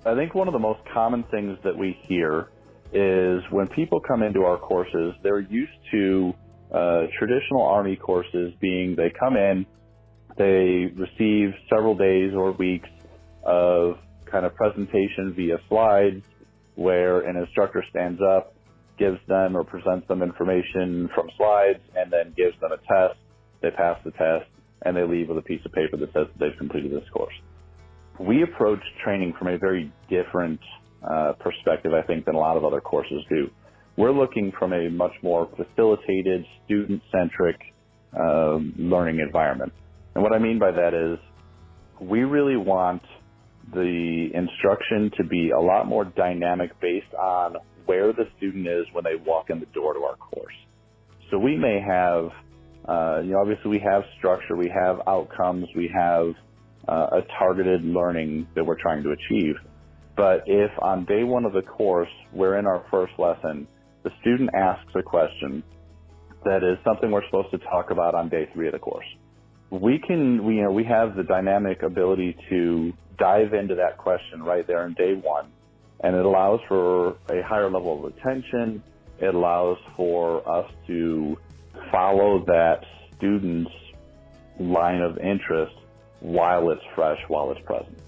I 0.05 0.15
think 0.15 0.35
one 0.35 0.47
of 0.47 0.53
the 0.53 0.59
most 0.59 0.81
common 0.93 1.23
things 1.25 1.57
that 1.65 1.77
we 1.77 1.99
hear 2.03 2.51
is 2.93 3.43
when 3.51 3.69
people 3.69 3.99
come 3.99 4.23
into 4.23 4.45
our 4.45 4.59
courses, 4.59 5.15
they're 5.23 5.41
used 5.41 5.73
to 5.91 6.35
uh, 6.71 7.07
traditional 7.19 7.63
Army 7.63 7.97
courses 7.97 8.53
being 8.61 8.95
they 8.95 9.11
come 9.19 9.39
in, 9.39 9.65
they 10.37 10.93
receive 10.95 11.55
several 11.71 11.95
days 11.95 12.35
or 12.35 12.53
weeks 12.53 12.91
of 13.43 13.97
kind 14.31 14.47
of 14.47 14.55
presentation 14.55 15.33
via 15.35 15.59
slides 15.69 16.23
where 16.75 17.21
an 17.21 17.37
instructor 17.37 17.85
stands 17.91 18.21
up, 18.21 18.55
gives 18.99 19.19
them 19.29 19.57
or 19.57 19.65
presents 19.65 20.07
them 20.09 20.23
information 20.23 21.09
from 21.15 21.29
slides, 21.37 21.81
and 21.97 22.13
then 22.13 22.33
gives 22.37 22.59
them 22.61 22.71
a 22.73 22.77
test 22.77 23.19
they 23.63 23.71
pass 23.71 23.99
the 24.05 24.11
test, 24.13 24.47
and 24.83 24.97
they 24.97 25.03
leave 25.03 25.29
with 25.29 25.39
a 25.39 25.43
piece 25.43 25.61
of 25.65 25.73
paper 25.73 25.97
that 25.97 26.13
says 26.13 26.27
that 26.27 26.39
they've 26.39 26.59
completed 26.59 26.93
this 26.93 27.09
course. 27.11 27.35
We 28.21 28.43
approach 28.43 28.81
training 29.05 29.35
from 29.39 29.49
a 29.49 29.59
very 29.59 29.93
different 30.09 30.61
uh, 31.03 31.33
perspective, 31.41 31.93
I 31.93 32.03
think, 32.07 32.25
than 32.25 32.35
a 32.35 32.39
lot 32.39 32.57
of 32.57 32.65
other 32.65 32.81
courses 32.81 33.23
do. 33.29 33.51
We're 33.97 34.13
looking 34.13 34.53
from 34.59 34.73
a 34.73 34.91
much 34.91 35.13
more 35.23 35.49
facilitated, 35.57 36.45
student-centric 36.65 37.57
uh, 38.19 38.59
learning 38.79 39.21
environment. 39.21 39.73
And 40.15 40.23
what 40.23 40.35
I 40.35 40.39
mean 40.39 40.59
by 40.59 40.71
that 40.71 40.95
is 40.95 41.19
we 42.01 42.25
really 42.25 42.57
want 42.57 43.03
the 43.73 44.29
instruction 44.35 45.11
to 45.17 45.25
be 45.25 45.51
a 45.51 45.61
lot 45.61 45.87
more 45.87 46.05
dynamic 46.05 46.71
based 46.81 47.13
on 47.15 47.57
where 47.87 48.13
the 48.13 48.25
student 48.37 48.67
is 48.67 48.87
when 48.93 49.05
they 49.05 49.17
walk 49.17 49.51
in 49.51 49.61
the 49.61 49.67
door 49.67 49.95
to 49.95 50.01
our 50.01 50.17
course. 50.17 50.55
So 51.31 51.39
we 51.39 51.57
may 51.57 51.81
have 51.81 52.31
uh, 52.89 53.21
you 53.25 53.33
know, 53.33 53.41
obviously 53.41 53.71
we 53.71 53.81
have 53.81 54.03
structure, 54.19 54.57
we 54.57 54.69
have 54.69 55.01
outcomes, 55.09 55.67
we 55.75 55.91
have 55.93 56.35
uh, 56.89 57.19
a 57.19 57.23
targeted 57.39 57.85
learning 57.85 58.47
that 58.55 58.65
we're 58.65 58.81
trying 58.81 59.03
to 59.03 59.11
achieve. 59.11 59.57
But 60.17 60.45
if 60.47 60.71
on 60.81 61.05
day 61.05 61.25
one 61.25 61.45
of 61.45 61.53
the 61.53 61.63
course, 61.63 62.09
we're 62.33 62.59
in 62.59 62.67
our 62.67 62.85
first 62.91 63.13
lesson, 63.19 63.67
the 64.05 64.11
student 64.21 64.51
asks 64.55 64.93
a 64.95 65.03
question 65.03 65.65
that 66.45 66.63
is 66.63 66.79
something 66.85 67.11
we're 67.11 67.27
supposed 67.27 67.51
to 67.51 67.59
talk 67.59 67.91
about 67.91 68.15
on 68.15 68.29
day 68.29 68.49
three 68.55 68.69
of 68.69 68.73
the 68.73 68.79
course. 68.79 69.07
We 69.71 70.01
can, 70.07 70.45
we, 70.45 70.57
you 70.57 70.63
know, 70.63 70.71
we 70.71 70.85
have 70.85 71.17
the 71.17 71.25
dynamic 71.25 71.83
ability 71.83 72.37
to 72.51 72.93
dive 73.19 73.55
into 73.55 73.75
that 73.77 73.99
question 73.99 74.43
right 74.43 74.67
there 74.67 74.87
in 74.87 74.95
day 74.95 75.15
one. 75.15 75.47
And 76.01 76.15
it 76.15 76.25
allows 76.25 76.61
for 76.69 77.17
a 77.31 77.43
higher 77.43 77.71
level 77.71 78.05
of 78.05 78.13
attention. 78.17 78.83
It 79.19 79.35
allows 79.35 79.79
for 79.97 80.47
us 80.49 80.71
to 80.87 81.39
follow 81.91 82.45
that 82.47 82.85
student's 83.17 83.71
line 84.59 85.01
of 85.01 85.19
interest 85.19 85.75
while 86.21 86.71
it's 86.71 86.83
fresh, 86.95 87.19
while 87.29 87.51
it's 87.51 87.61
present. 87.65 87.99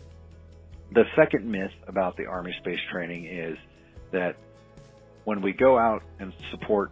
The 0.92 1.04
second 1.16 1.50
myth 1.50 1.72
about 1.86 2.16
the 2.16 2.26
Army 2.26 2.54
space 2.60 2.78
training 2.90 3.26
is 3.26 3.58
that 4.12 4.36
when 5.24 5.42
we 5.42 5.52
go 5.52 5.78
out 5.78 6.02
and 6.18 6.32
support 6.50 6.90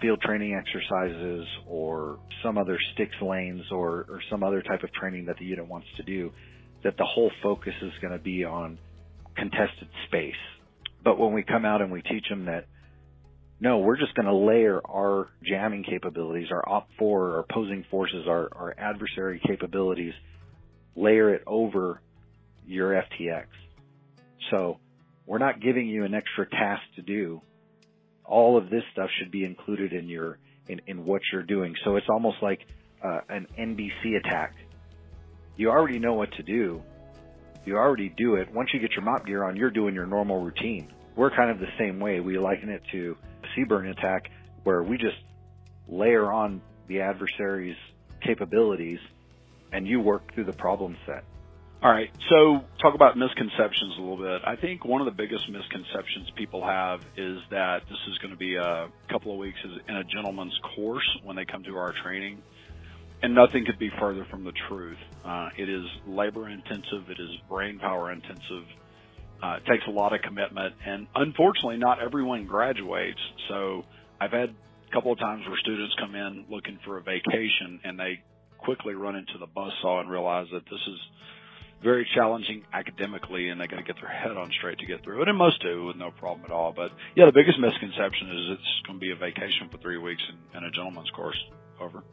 field 0.00 0.20
training 0.20 0.54
exercises 0.54 1.46
or 1.66 2.18
some 2.42 2.58
other 2.58 2.78
STX 2.98 3.08
lanes 3.20 3.62
or, 3.70 4.06
or 4.08 4.20
some 4.30 4.42
other 4.42 4.62
type 4.62 4.82
of 4.82 4.92
training 4.92 5.26
that 5.26 5.38
the 5.38 5.44
unit 5.44 5.66
wants 5.66 5.86
to 5.96 6.02
do, 6.02 6.32
that 6.84 6.96
the 6.96 7.04
whole 7.04 7.30
focus 7.42 7.74
is 7.82 7.92
going 8.00 8.12
to 8.12 8.22
be 8.22 8.44
on 8.44 8.78
contested 9.36 9.88
space. 10.06 10.34
But 11.04 11.18
when 11.18 11.32
we 11.32 11.42
come 11.42 11.64
out 11.64 11.80
and 11.82 11.90
we 11.90 12.02
teach 12.02 12.28
them 12.28 12.46
that 12.46 12.66
no, 13.60 13.78
we're 13.78 13.96
just 13.96 14.14
going 14.16 14.26
to 14.26 14.34
layer 14.34 14.80
our 14.84 15.28
jamming 15.44 15.84
capabilities, 15.84 16.48
our 16.50 16.64
OPFOR, 16.64 17.34
our 17.34 17.38
opposing 17.48 17.84
forces, 17.92 18.26
our, 18.26 18.48
our 18.56 18.74
adversary 18.76 19.40
capabilities, 19.46 20.14
layer 20.96 21.32
it 21.32 21.44
over 21.46 22.00
your 22.66 22.90
FTX. 22.90 23.44
So 24.50 24.78
we're 25.26 25.38
not 25.38 25.60
giving 25.60 25.86
you 25.86 26.04
an 26.04 26.12
extra 26.12 26.48
task 26.50 26.82
to 26.96 27.02
do. 27.02 27.40
All 28.24 28.58
of 28.58 28.68
this 28.68 28.82
stuff 28.92 29.08
should 29.20 29.30
be 29.30 29.44
included 29.44 29.92
in 29.92 30.08
your 30.08 30.38
in, 30.68 30.80
in 30.88 31.04
what 31.04 31.22
you're 31.32 31.44
doing. 31.44 31.74
So 31.84 31.94
it's 31.94 32.08
almost 32.08 32.38
like 32.42 32.60
uh, 33.04 33.20
an 33.28 33.46
NBC 33.58 34.16
attack. 34.18 34.54
You 35.56 35.70
already 35.70 35.98
know 35.98 36.14
what 36.14 36.32
to 36.32 36.42
do. 36.42 36.82
You 37.64 37.76
already 37.76 38.12
do 38.16 38.36
it. 38.36 38.52
Once 38.52 38.70
you 38.72 38.80
get 38.80 38.92
your 38.92 39.02
MOPP 39.02 39.26
gear 39.26 39.44
on, 39.44 39.56
you're 39.56 39.70
doing 39.70 39.94
your 39.94 40.06
normal 40.06 40.42
routine. 40.42 40.92
We're 41.14 41.30
kind 41.30 41.50
of 41.50 41.58
the 41.58 41.68
same 41.78 42.00
way. 42.00 42.20
We 42.20 42.38
liken 42.38 42.68
it 42.70 42.82
to 42.92 43.16
CBRN 43.56 43.90
attack 43.90 44.30
where 44.64 44.82
we 44.82 44.96
just 44.96 45.16
layer 45.88 46.32
on 46.32 46.60
the 46.88 47.00
adversary's 47.00 47.76
capabilities 48.24 48.98
and 49.72 49.86
you 49.86 50.00
work 50.00 50.34
through 50.34 50.44
the 50.44 50.52
problem 50.52 50.96
set. 51.06 51.24
All 51.82 51.90
right. 51.90 52.10
So 52.30 52.60
talk 52.80 52.94
about 52.94 53.18
misconceptions 53.18 53.94
a 53.98 54.00
little 54.00 54.16
bit. 54.16 54.42
I 54.46 54.54
think 54.54 54.84
one 54.84 55.00
of 55.00 55.04
the 55.06 55.10
biggest 55.12 55.48
misconceptions 55.50 56.30
people 56.36 56.64
have 56.64 57.00
is 57.16 57.38
that 57.50 57.82
this 57.88 57.98
is 58.08 58.18
going 58.18 58.30
to 58.30 58.36
be 58.36 58.54
a 58.54 58.88
couple 59.10 59.32
of 59.32 59.38
weeks 59.38 59.58
in 59.88 59.96
a 59.96 60.04
gentleman's 60.04 60.56
course 60.76 61.08
when 61.24 61.34
they 61.34 61.44
come 61.44 61.64
to 61.64 61.76
our 61.76 61.92
training. 62.04 62.40
And 63.22 63.34
nothing 63.34 63.64
could 63.64 63.78
be 63.78 63.90
further 64.00 64.26
from 64.30 64.44
the 64.44 64.52
truth. 64.68 64.98
Uh, 65.24 65.50
it 65.56 65.68
is 65.68 65.84
labor 66.06 66.48
intensive. 66.48 67.08
It 67.08 67.20
is 67.20 67.30
brain 67.48 67.78
power 67.78 68.10
intensive. 68.10 68.64
Uh, 69.40 69.56
it 69.56 69.66
takes 69.66 69.84
a 69.86 69.90
lot 69.90 70.12
of 70.12 70.22
commitment, 70.22 70.74
and 70.86 71.06
unfortunately, 71.14 71.76
not 71.76 72.00
everyone 72.00 72.46
graduates. 72.46 73.18
So 73.48 73.84
I've 74.20 74.30
had 74.30 74.50
a 74.50 74.92
couple 74.92 75.12
of 75.12 75.18
times 75.18 75.46
where 75.48 75.56
students 75.58 75.94
come 75.98 76.14
in 76.14 76.44
looking 76.48 76.78
for 76.84 76.98
a 76.98 77.02
vacation, 77.02 77.80
and 77.82 77.98
they 77.98 78.22
quickly 78.58 78.94
run 78.94 79.16
into 79.16 79.38
the 79.38 79.46
buzzsaw 79.46 80.00
and 80.00 80.10
realize 80.10 80.46
that 80.52 80.64
this 80.64 80.80
is 80.86 80.98
very 81.82 82.08
challenging 82.14 82.62
academically, 82.72 83.48
and 83.48 83.60
they 83.60 83.66
got 83.66 83.78
to 83.78 83.82
get 83.82 83.96
their 84.00 84.10
head 84.10 84.36
on 84.36 84.50
straight 84.58 84.78
to 84.78 84.86
get 84.86 85.02
through 85.02 85.22
it. 85.22 85.28
And 85.28 85.36
most 85.36 85.60
do 85.60 85.86
with 85.86 85.96
no 85.96 86.12
problem 86.12 86.44
at 86.44 86.52
all. 86.52 86.72
But 86.72 86.92
yeah, 87.16 87.26
the 87.26 87.32
biggest 87.32 87.58
misconception 87.58 88.30
is 88.30 88.58
it's 88.58 88.86
going 88.86 88.98
to 88.98 89.04
be 89.04 89.10
a 89.10 89.16
vacation 89.16 89.68
for 89.70 89.78
three 89.78 89.98
weeks 89.98 90.22
and, 90.54 90.64
a 90.64 90.70
gentleman's 90.70 91.10
course. 91.10 91.38
Over. 91.80 92.04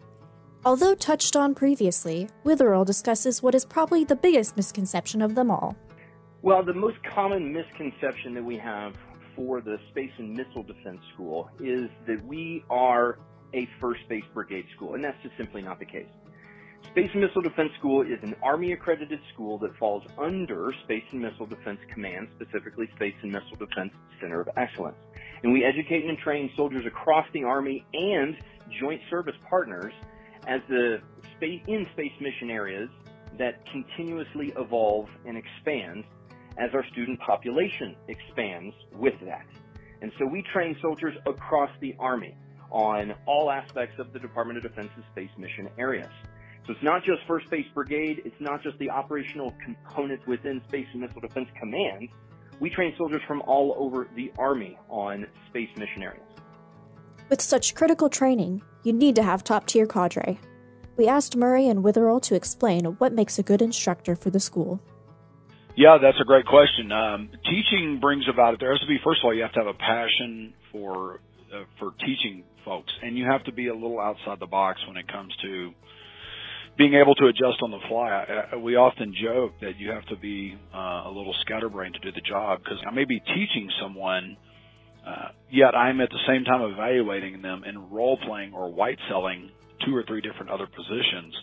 Although 0.65 0.95
touched 0.95 1.37
on 1.37 1.55
previously, 1.55 2.27
Witherill 2.43 2.83
discusses 2.83 3.41
what 3.41 3.55
is 3.55 3.63
probably 3.63 4.03
the 4.03 4.15
biggest 4.15 4.57
misconception 4.57 5.21
of 5.21 5.33
them 5.33 5.49
all. 5.49 5.77
Well, 6.41 6.63
the 6.63 6.73
most 6.73 6.97
common 7.03 7.53
misconception 7.53 8.33
that 8.33 8.43
we 8.43 8.57
have 8.57 8.93
for 9.37 9.61
the 9.61 9.77
Space 9.91 10.11
and 10.17 10.33
Missile 10.33 10.63
Defense 10.63 10.99
School 11.13 11.49
is 11.61 11.89
that 12.07 12.21
we 12.25 12.65
are 12.69 13.19
a 13.53 13.69
first 13.79 14.01
Space 14.01 14.25
Brigade 14.33 14.65
school, 14.75 14.95
and 14.95 15.03
that's 15.03 15.21
just 15.23 15.37
simply 15.37 15.61
not 15.61 15.79
the 15.79 15.85
case. 15.85 16.07
Space 16.91 17.09
and 17.13 17.21
Missile 17.21 17.41
Defense 17.41 17.71
School 17.79 18.01
is 18.01 18.19
an 18.21 18.35
Army 18.43 18.73
accredited 18.73 19.21
school 19.33 19.57
that 19.59 19.73
falls 19.77 20.03
under 20.17 20.73
Space 20.83 21.03
and 21.11 21.21
Missile 21.21 21.45
Defense 21.45 21.79
Command, 21.93 22.27
specifically 22.35 22.89
Space 22.97 23.15
and 23.21 23.31
Missile 23.31 23.55
Defense 23.57 23.93
Center 24.19 24.41
of 24.41 24.49
Excellence. 24.57 24.97
And 25.43 25.53
we 25.53 25.63
educate 25.63 26.03
and 26.03 26.17
train 26.17 26.51
soldiers 26.57 26.85
across 26.85 27.25
the 27.31 27.45
Army 27.45 27.85
and 27.93 28.35
joint 28.81 29.01
service 29.09 29.35
partners 29.49 29.93
as 30.48 30.62
the 30.69 31.01
space, 31.36 31.62
in 31.67 31.88
space 31.93 32.13
mission 32.19 32.50
areas 32.50 32.89
that 33.38 33.65
continuously 33.72 34.51
evolve 34.58 35.08
and 35.25 35.38
expand 35.38 36.03
as 36.58 36.69
our 36.74 36.86
student 36.91 37.19
population 37.19 37.96
expands 38.08 38.75
with 38.93 39.13
that. 39.25 39.46
And 40.01 40.12
so 40.17 40.25
we 40.25 40.43
train 40.53 40.75
soldiers 40.81 41.15
across 41.25 41.69
the 41.81 41.96
Army 42.00 42.36
on 42.72 43.13
all 43.25 43.50
aspects 43.50 44.00
of 44.00 44.13
the 44.13 44.19
Department 44.19 44.58
of 44.58 44.63
Defense's 44.63 45.03
space 45.12 45.29
mission 45.38 45.69
areas. 45.77 46.10
So 46.65 46.74
it's 46.74 46.84
not 46.84 47.03
just 47.03 47.25
1st 47.27 47.46
Space 47.48 47.65
Brigade, 47.74 48.22
it's 48.25 48.39
not 48.39 48.62
just 48.62 48.77
the 48.77 48.89
operational 48.89 49.53
components 49.63 50.25
within 50.27 50.62
Space 50.67 50.86
and 50.91 51.01
Missile 51.01 51.22
Defense 51.22 51.50
Command. 51.58 52.10
We 52.60 52.69
train 52.69 52.93
soldiers 52.98 53.22
from 53.27 53.41
all 53.48 53.75
over 53.77 54.08
the 54.15 54.31
Army 54.38 54.77
on 54.89 55.25
space 55.50 55.69
mission 55.77 56.03
areas. 56.03 56.22
With 57.29 57.41
such 57.41 57.75
critical 57.75 58.09
training, 58.09 58.63
you 58.83 58.91
need 58.91 59.15
to 59.15 59.24
have 59.24 59.43
top 59.43 59.67
tier 59.67 59.86
cadre. 59.86 60.39
We 60.98 61.07
asked 61.07 61.38
Murray 61.38 61.67
and 61.67 61.83
Witherill 61.83 62.19
to 62.21 62.36
explain 62.36 62.86
what 62.98 63.13
makes 63.13 63.38
a 63.38 63.43
good 63.43 63.62
instructor 63.62 64.15
for 64.15 64.31
the 64.31 64.39
school. 64.39 64.81
Yeah, 65.77 65.98
that's 66.01 66.19
a 66.19 66.25
great 66.25 66.45
question. 66.45 66.91
Um, 66.91 67.29
teaching 67.45 68.00
brings 68.01 68.27
about 68.27 68.55
it. 68.55 68.59
There 68.59 68.71
has 68.71 68.81
to 68.81 68.88
be 68.88 68.98
first 69.03 69.21
of 69.21 69.25
all, 69.25 69.33
you 69.33 69.43
have 69.43 69.53
to 69.53 69.59
have 69.59 69.67
a 69.67 69.77
passion 69.77 70.53
for 70.71 71.21
uh, 71.53 71.63
for 71.77 71.91
teaching 72.00 72.43
folks, 72.65 72.91
and 73.01 73.17
you 73.17 73.25
have 73.25 73.43
to 73.45 73.51
be 73.51 73.67
a 73.67 73.74
little 73.74 74.00
outside 74.00 74.39
the 74.39 74.48
box 74.48 74.79
when 74.88 74.98
it 74.98 75.07
comes 75.07 75.33
to 75.43 75.71
being 76.77 76.95
able 76.95 77.15
to 77.15 77.27
adjust 77.27 77.62
on 77.62 77.71
the 77.71 77.79
fly. 77.88 78.09
I, 78.51 78.55
we 78.55 78.75
often 78.75 79.13
joke 79.13 79.53
that 79.62 79.77
you 79.77 79.91
have 79.91 80.05
to 80.07 80.17
be 80.17 80.57
uh, 80.74 81.03
a 81.05 81.12
little 81.13 81.36
scatterbrained 81.41 81.93
to 81.93 82.00
do 82.00 82.12
the 82.12 82.27
job 82.27 82.59
because 82.63 82.79
I 82.86 82.91
may 82.91 83.05
be 83.05 83.19
teaching 83.19 83.69
someone, 83.81 84.36
uh, 85.05 85.29
yet 85.51 85.75
I'm 85.75 86.01
at 86.01 86.09
the 86.09 86.19
same 86.27 86.43
time 86.43 86.61
evaluating 86.61 87.41
them 87.41 87.63
and 87.65 87.91
role 87.91 88.17
playing 88.25 88.53
or 88.53 88.71
white 88.71 88.99
celling 89.09 89.51
two 89.85 89.95
or 89.95 90.03
three 90.03 90.21
different 90.21 90.51
other 90.51 90.67
positions. 90.67 91.33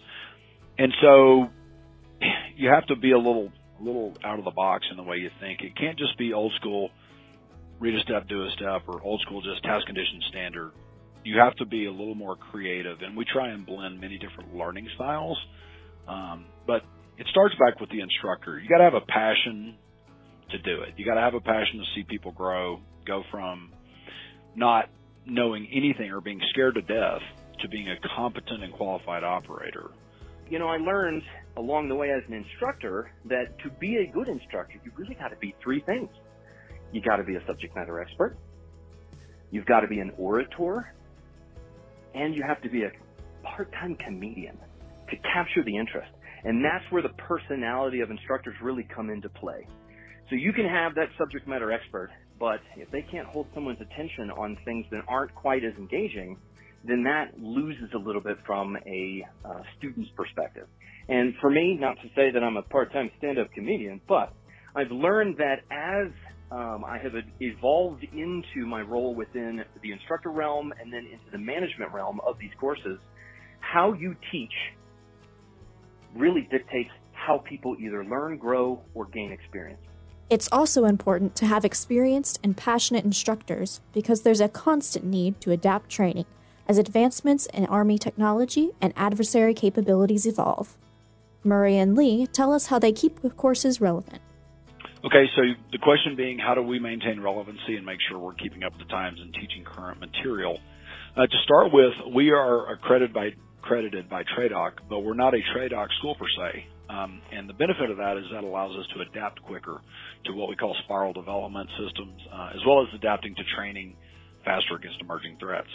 And 0.78 0.92
so 1.00 1.48
you 2.56 2.68
have 2.68 2.86
to 2.86 2.96
be 2.96 3.12
a 3.12 3.18
little, 3.18 3.50
little 3.80 4.14
out 4.24 4.38
of 4.38 4.44
the 4.44 4.50
box 4.50 4.86
in 4.90 4.96
the 4.96 5.02
way 5.02 5.16
you 5.16 5.30
think. 5.40 5.60
It 5.62 5.76
can't 5.76 5.98
just 5.98 6.18
be 6.18 6.32
old 6.32 6.52
school, 6.60 6.90
read 7.80 7.94
a 7.94 8.00
step, 8.00 8.28
do 8.28 8.42
a 8.42 8.50
step, 8.56 8.82
or 8.88 9.02
old 9.02 9.20
school 9.22 9.42
just 9.42 9.62
task 9.64 9.86
condition 9.86 10.20
standard 10.28 10.72
you 11.26 11.40
have 11.40 11.56
to 11.56 11.66
be 11.66 11.86
a 11.86 11.90
little 11.90 12.14
more 12.14 12.36
creative, 12.36 12.98
and 13.02 13.16
we 13.16 13.24
try 13.24 13.48
and 13.48 13.66
blend 13.66 14.00
many 14.00 14.16
different 14.16 14.54
learning 14.54 14.88
styles. 14.94 15.36
Um, 16.06 16.46
but 16.66 16.82
it 17.18 17.26
starts 17.30 17.54
back 17.56 17.80
with 17.80 17.90
the 17.90 18.00
instructor. 18.00 18.60
You 18.60 18.68
got 18.68 18.78
to 18.78 18.84
have 18.84 18.94
a 18.94 19.00
passion 19.00 19.74
to 20.52 20.58
do 20.58 20.82
it. 20.82 20.94
You 20.96 21.04
got 21.04 21.14
to 21.14 21.20
have 21.20 21.34
a 21.34 21.40
passion 21.40 21.80
to 21.80 21.84
see 21.94 22.04
people 22.08 22.30
grow, 22.30 22.80
go 23.06 23.22
from 23.30 23.72
not 24.54 24.88
knowing 25.24 25.68
anything 25.72 26.10
or 26.10 26.20
being 26.20 26.40
scared 26.50 26.74
to 26.74 26.82
death 26.82 27.22
to 27.60 27.68
being 27.68 27.88
a 27.88 27.96
competent 28.14 28.62
and 28.62 28.72
qualified 28.72 29.24
operator. 29.24 29.90
You 30.48 30.58
know, 30.58 30.68
I 30.68 30.76
learned 30.76 31.22
along 31.56 31.88
the 31.88 31.94
way 31.94 32.10
as 32.10 32.22
an 32.28 32.34
instructor 32.34 33.10
that 33.24 33.58
to 33.60 33.70
be 33.70 33.96
a 33.96 34.06
good 34.06 34.28
instructor, 34.28 34.78
you 34.84 34.92
really 34.96 35.14
got 35.14 35.28
to 35.28 35.36
be 35.36 35.54
three 35.62 35.80
things. 35.80 36.08
You 36.92 37.00
got 37.00 37.16
to 37.16 37.24
be 37.24 37.34
a 37.36 37.44
subject 37.46 37.74
matter 37.74 38.00
expert. 38.00 38.36
You've 39.50 39.66
got 39.66 39.80
to 39.80 39.88
be 39.88 39.98
an 40.00 40.12
orator 40.18 40.92
and 42.14 42.34
you 42.34 42.42
have 42.46 42.60
to 42.62 42.68
be 42.68 42.84
a 42.84 42.90
part-time 43.42 43.96
comedian 43.96 44.56
to 45.10 45.16
capture 45.16 45.62
the 45.64 45.76
interest. 45.76 46.10
And 46.44 46.64
that's 46.64 46.84
where 46.90 47.02
the 47.02 47.10
personality 47.10 48.00
of 48.00 48.10
instructors 48.10 48.54
really 48.62 48.84
come 48.84 49.10
into 49.10 49.28
play. 49.28 49.66
So 50.28 50.34
you 50.34 50.52
can 50.52 50.66
have 50.66 50.94
that 50.96 51.08
subject 51.16 51.46
matter 51.46 51.70
expert, 51.70 52.10
but 52.40 52.60
if 52.76 52.90
they 52.90 53.02
can't 53.02 53.28
hold 53.28 53.46
someone's 53.54 53.80
attention 53.80 54.30
on 54.30 54.58
things 54.64 54.84
that 54.90 55.02
aren't 55.06 55.32
quite 55.34 55.62
as 55.64 55.72
engaging, 55.78 56.36
then 56.84 57.04
that 57.04 57.38
loses 57.38 57.90
a 57.94 57.98
little 57.98 58.20
bit 58.20 58.36
from 58.44 58.76
a 58.86 59.24
uh, 59.44 59.60
student's 59.78 60.10
perspective. 60.16 60.66
And 61.08 61.34
for 61.40 61.48
me, 61.50 61.76
not 61.80 61.94
to 62.02 62.08
say 62.16 62.32
that 62.32 62.42
I'm 62.42 62.56
a 62.56 62.62
part-time 62.62 63.10
stand-up 63.18 63.52
comedian, 63.52 64.00
but 64.08 64.32
I've 64.74 64.90
learned 64.90 65.36
that 65.38 65.60
as 65.70 66.12
um, 66.50 66.84
I 66.84 66.98
have 66.98 67.12
evolved 67.40 68.04
into 68.12 68.66
my 68.66 68.80
role 68.80 69.14
within 69.14 69.64
the 69.82 69.92
instructor 69.92 70.30
realm 70.30 70.72
and 70.80 70.92
then 70.92 71.06
into 71.06 71.30
the 71.30 71.38
management 71.38 71.92
realm 71.92 72.20
of 72.26 72.36
these 72.38 72.52
courses. 72.58 72.98
How 73.60 73.92
you 73.92 74.16
teach 74.32 74.52
really 76.16 76.48
dictates 76.50 76.90
how 77.12 77.38
people 77.48 77.76
either 77.80 78.04
learn, 78.04 78.38
grow, 78.38 78.80
or 78.94 79.06
gain 79.06 79.32
experience. 79.32 79.80
It's 80.28 80.48
also 80.50 80.86
important 80.86 81.36
to 81.36 81.46
have 81.46 81.64
experienced 81.64 82.40
and 82.42 82.56
passionate 82.56 83.04
instructors 83.04 83.80
because 83.92 84.22
there's 84.22 84.40
a 84.40 84.48
constant 84.48 85.04
need 85.04 85.40
to 85.42 85.52
adapt 85.52 85.88
training 85.88 86.26
as 86.66 86.78
advancements 86.78 87.46
in 87.46 87.64
Army 87.66 87.96
technology 87.96 88.70
and 88.80 88.92
adversary 88.96 89.54
capabilities 89.54 90.26
evolve. 90.26 90.76
Murray 91.44 91.78
and 91.78 91.94
Lee 91.94 92.26
tell 92.26 92.52
us 92.52 92.66
how 92.66 92.80
they 92.80 92.90
keep 92.90 93.22
the 93.22 93.30
courses 93.30 93.80
relevant. 93.80 94.20
Okay, 95.04 95.26
so 95.36 95.42
the 95.70 95.78
question 95.78 96.16
being, 96.16 96.40
how 96.40 96.56
do 96.56 96.62
we 96.62 96.80
maintain 96.80 97.20
relevancy 97.20 97.76
and 97.76 97.86
make 97.86 98.00
sure 98.08 98.18
we're 98.18 98.34
keeping 98.34 98.64
up 98.64 98.72
with 98.72 98.84
the 98.84 98.92
times 98.92 99.20
and 99.20 99.32
teaching 99.32 99.62
current 99.64 100.00
material? 100.00 100.58
Uh, 101.16 101.28
to 101.28 101.36
start 101.44 101.72
with, 101.72 101.92
we 102.12 102.30
are 102.30 102.72
accredited 102.72 103.14
by 103.14 103.30
accredited 103.62 104.08
by 104.08 104.22
TRADOC, 104.24 104.72
but 104.88 105.00
we're 105.00 105.14
not 105.14 105.34
a 105.34 105.40
TRADOC 105.54 105.88
school 105.98 106.16
per 106.16 106.26
se. 106.36 106.66
Um, 106.88 107.20
and 107.32 107.48
the 107.48 107.54
benefit 107.54 107.90
of 107.90 107.96
that 107.96 108.16
is 108.16 108.24
that 108.32 108.44
allows 108.44 108.76
us 108.76 108.86
to 108.94 109.00
adapt 109.00 109.42
quicker 109.42 109.80
to 110.26 110.32
what 110.32 110.48
we 110.48 110.56
call 110.56 110.74
spiral 110.84 111.12
development 111.12 111.68
systems, 111.78 112.20
uh, 112.32 112.50
as 112.54 112.60
well 112.66 112.82
as 112.82 112.88
adapting 112.94 113.34
to 113.34 113.42
training 113.56 113.96
faster 114.44 114.76
against 114.76 115.00
emerging 115.00 115.36
threats. 115.40 115.68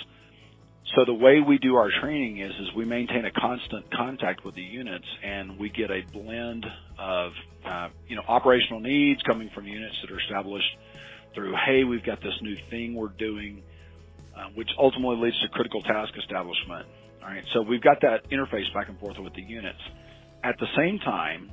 So 0.95 1.05
the 1.05 1.13
way 1.13 1.39
we 1.39 1.57
do 1.57 1.75
our 1.75 1.89
training 2.01 2.39
is, 2.39 2.51
is 2.51 2.73
we 2.75 2.85
maintain 2.85 3.25
a 3.25 3.31
constant 3.31 3.91
contact 3.93 4.43
with 4.43 4.55
the 4.55 4.61
units 4.61 5.05
and 5.23 5.59
we 5.59 5.69
get 5.69 5.91
a 5.91 6.01
blend 6.11 6.65
of, 6.97 7.31
uh, 7.65 7.89
you 8.07 8.15
know, 8.15 8.23
operational 8.27 8.79
needs 8.79 9.21
coming 9.23 9.49
from 9.53 9.67
units 9.67 9.95
that 10.01 10.11
are 10.11 10.19
established 10.19 10.75
through, 11.35 11.53
hey, 11.65 11.83
we've 11.83 12.03
got 12.03 12.21
this 12.21 12.33
new 12.41 12.55
thing 12.69 12.95
we're 12.95 13.09
doing, 13.09 13.61
uh, 14.35 14.47
which 14.55 14.69
ultimately 14.77 15.17
leads 15.17 15.39
to 15.41 15.49
critical 15.49 15.81
task 15.81 16.13
establishment. 16.17 16.87
All 17.21 17.29
right. 17.29 17.43
So 17.53 17.61
we've 17.61 17.81
got 17.81 18.01
that 18.01 18.29
interface 18.31 18.73
back 18.73 18.89
and 18.89 18.99
forth 18.99 19.17
with 19.19 19.33
the 19.33 19.43
units. 19.43 19.79
At 20.43 20.57
the 20.59 20.67
same 20.75 20.99
time, 20.99 21.51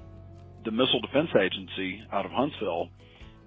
the 0.64 0.70
Missile 0.70 1.01
Defense 1.01 1.29
Agency 1.38 2.03
out 2.12 2.24
of 2.24 2.31
Huntsville 2.33 2.88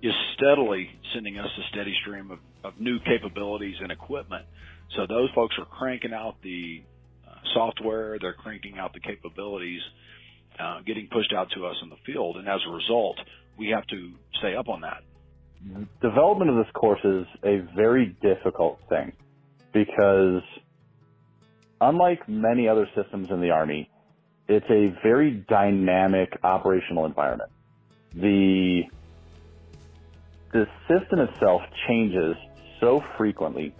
is 0.03 0.13
steadily 0.35 0.89
sending 1.13 1.37
us 1.37 1.49
a 1.57 1.63
steady 1.73 1.93
stream 2.01 2.31
of, 2.31 2.39
of 2.63 2.79
new 2.79 2.99
capabilities 2.99 3.75
and 3.81 3.91
equipment 3.91 4.45
so 4.95 5.05
those 5.07 5.29
folks 5.33 5.55
are 5.57 5.65
cranking 5.65 6.13
out 6.13 6.35
the 6.43 6.83
uh, 7.27 7.33
software, 7.53 8.17
they're 8.19 8.33
cranking 8.33 8.77
out 8.77 8.93
the 8.93 8.99
capabilities, 8.99 9.81
uh, 10.59 10.81
getting 10.85 11.07
pushed 11.11 11.33
out 11.33 11.47
to 11.55 11.65
us 11.65 11.75
in 11.81 11.89
the 11.89 11.95
field, 12.05 12.37
and 12.37 12.47
as 12.47 12.59
a 12.67 12.71
result, 12.71 13.17
we 13.57 13.69
have 13.69 13.85
to 13.87 14.11
stay 14.39 14.55
up 14.55 14.67
on 14.67 14.81
that. 14.81 15.03
Development 16.01 16.49
of 16.49 16.57
this 16.57 16.71
course 16.73 16.99
is 17.03 17.25
a 17.43 17.59
very 17.75 18.17
difficult 18.21 18.79
thing 18.89 19.13
because 19.73 20.41
unlike 21.79 22.27
many 22.27 22.67
other 22.67 22.87
systems 22.95 23.27
in 23.29 23.41
the 23.41 23.51
Army, 23.51 23.89
it's 24.51 24.69
a 24.69 24.95
very 25.01 25.31
dynamic 25.31 26.37
operational 26.43 27.05
environment. 27.05 27.51
The 28.13 28.83
the 30.51 30.67
system 30.87 31.19
itself 31.19 31.61
changes 31.87 32.35
so 32.81 33.01
frequently 33.17 33.73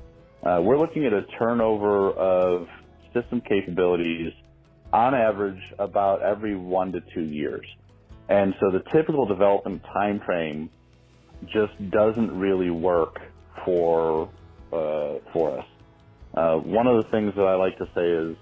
uh, 0.44 0.60
we're 0.62 0.78
looking 0.78 1.06
at 1.06 1.14
a 1.14 1.24
turnover 1.38 2.12
of 2.12 2.68
system 3.14 3.42
capabilities 3.42 4.34
on 4.92 5.14
average 5.14 5.62
about 5.78 6.24
every 6.24 6.56
one 6.56 6.92
to 6.94 7.02
two 7.14 7.22
years. 7.22 7.66
And 8.28 8.56
so 8.60 8.72
the 8.72 8.82
typical 8.92 9.26
development 9.26 9.84
time 9.94 10.20
frame 10.26 10.70
just 11.46 11.74
doesn't 11.92 12.40
really 12.40 12.72
work 12.72 13.20
for 13.66 14.30
uh, 14.74 15.20
for 15.34 15.60
us. 15.60 15.66
Uh, 16.34 16.56
one 16.56 16.88
of 16.88 17.04
the 17.04 17.10
things 17.12 17.34
that 17.36 17.44
I 17.44 17.56
like 17.56 17.78
to 17.78 17.86
say 17.94 18.08
is, 18.08 18.38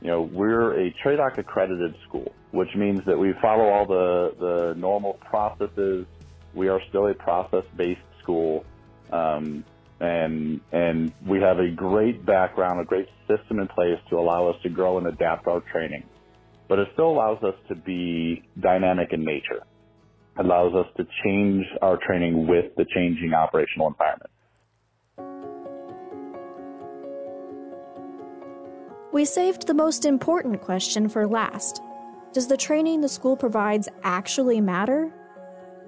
you 0.00 0.08
know, 0.08 0.22
we're 0.22 0.86
a 0.86 0.94
TRADOC 1.04 1.38
accredited 1.38 1.94
school, 2.08 2.32
which 2.52 2.74
means 2.74 3.00
that 3.06 3.18
we 3.18 3.34
follow 3.40 3.64
all 3.64 3.86
the 3.86 4.34
the 4.38 4.74
normal 4.78 5.14
processes. 5.14 6.06
We 6.54 6.68
are 6.68 6.80
still 6.88 7.08
a 7.08 7.14
process 7.14 7.64
based 7.76 8.00
school. 8.22 8.64
Um, 9.12 9.64
and 10.00 10.60
and 10.72 11.12
we 11.26 11.40
have 11.40 11.58
a 11.58 11.70
great 11.70 12.24
background, 12.24 12.80
a 12.80 12.84
great 12.84 13.08
system 13.28 13.60
in 13.60 13.68
place 13.68 13.98
to 14.08 14.18
allow 14.18 14.48
us 14.48 14.56
to 14.62 14.70
grow 14.70 14.98
and 14.98 15.06
adapt 15.06 15.46
our 15.46 15.60
training. 15.72 16.04
But 16.68 16.78
it 16.78 16.88
still 16.94 17.10
allows 17.10 17.42
us 17.42 17.54
to 17.68 17.74
be 17.74 18.42
dynamic 18.58 19.12
in 19.12 19.24
nature. 19.24 19.62
Allows 20.38 20.74
us 20.74 20.86
to 20.96 21.06
change 21.24 21.66
our 21.82 21.98
training 22.06 22.46
with 22.46 22.74
the 22.76 22.86
changing 22.94 23.34
operational 23.34 23.88
environment. 23.88 24.30
We 29.20 29.26
saved 29.26 29.66
the 29.66 29.74
most 29.74 30.06
important 30.06 30.62
question 30.62 31.06
for 31.06 31.26
last. 31.26 31.82
Does 32.32 32.48
the 32.48 32.56
training 32.56 33.02
the 33.02 33.08
school 33.10 33.36
provides 33.36 33.86
actually 34.02 34.62
matter? 34.62 35.12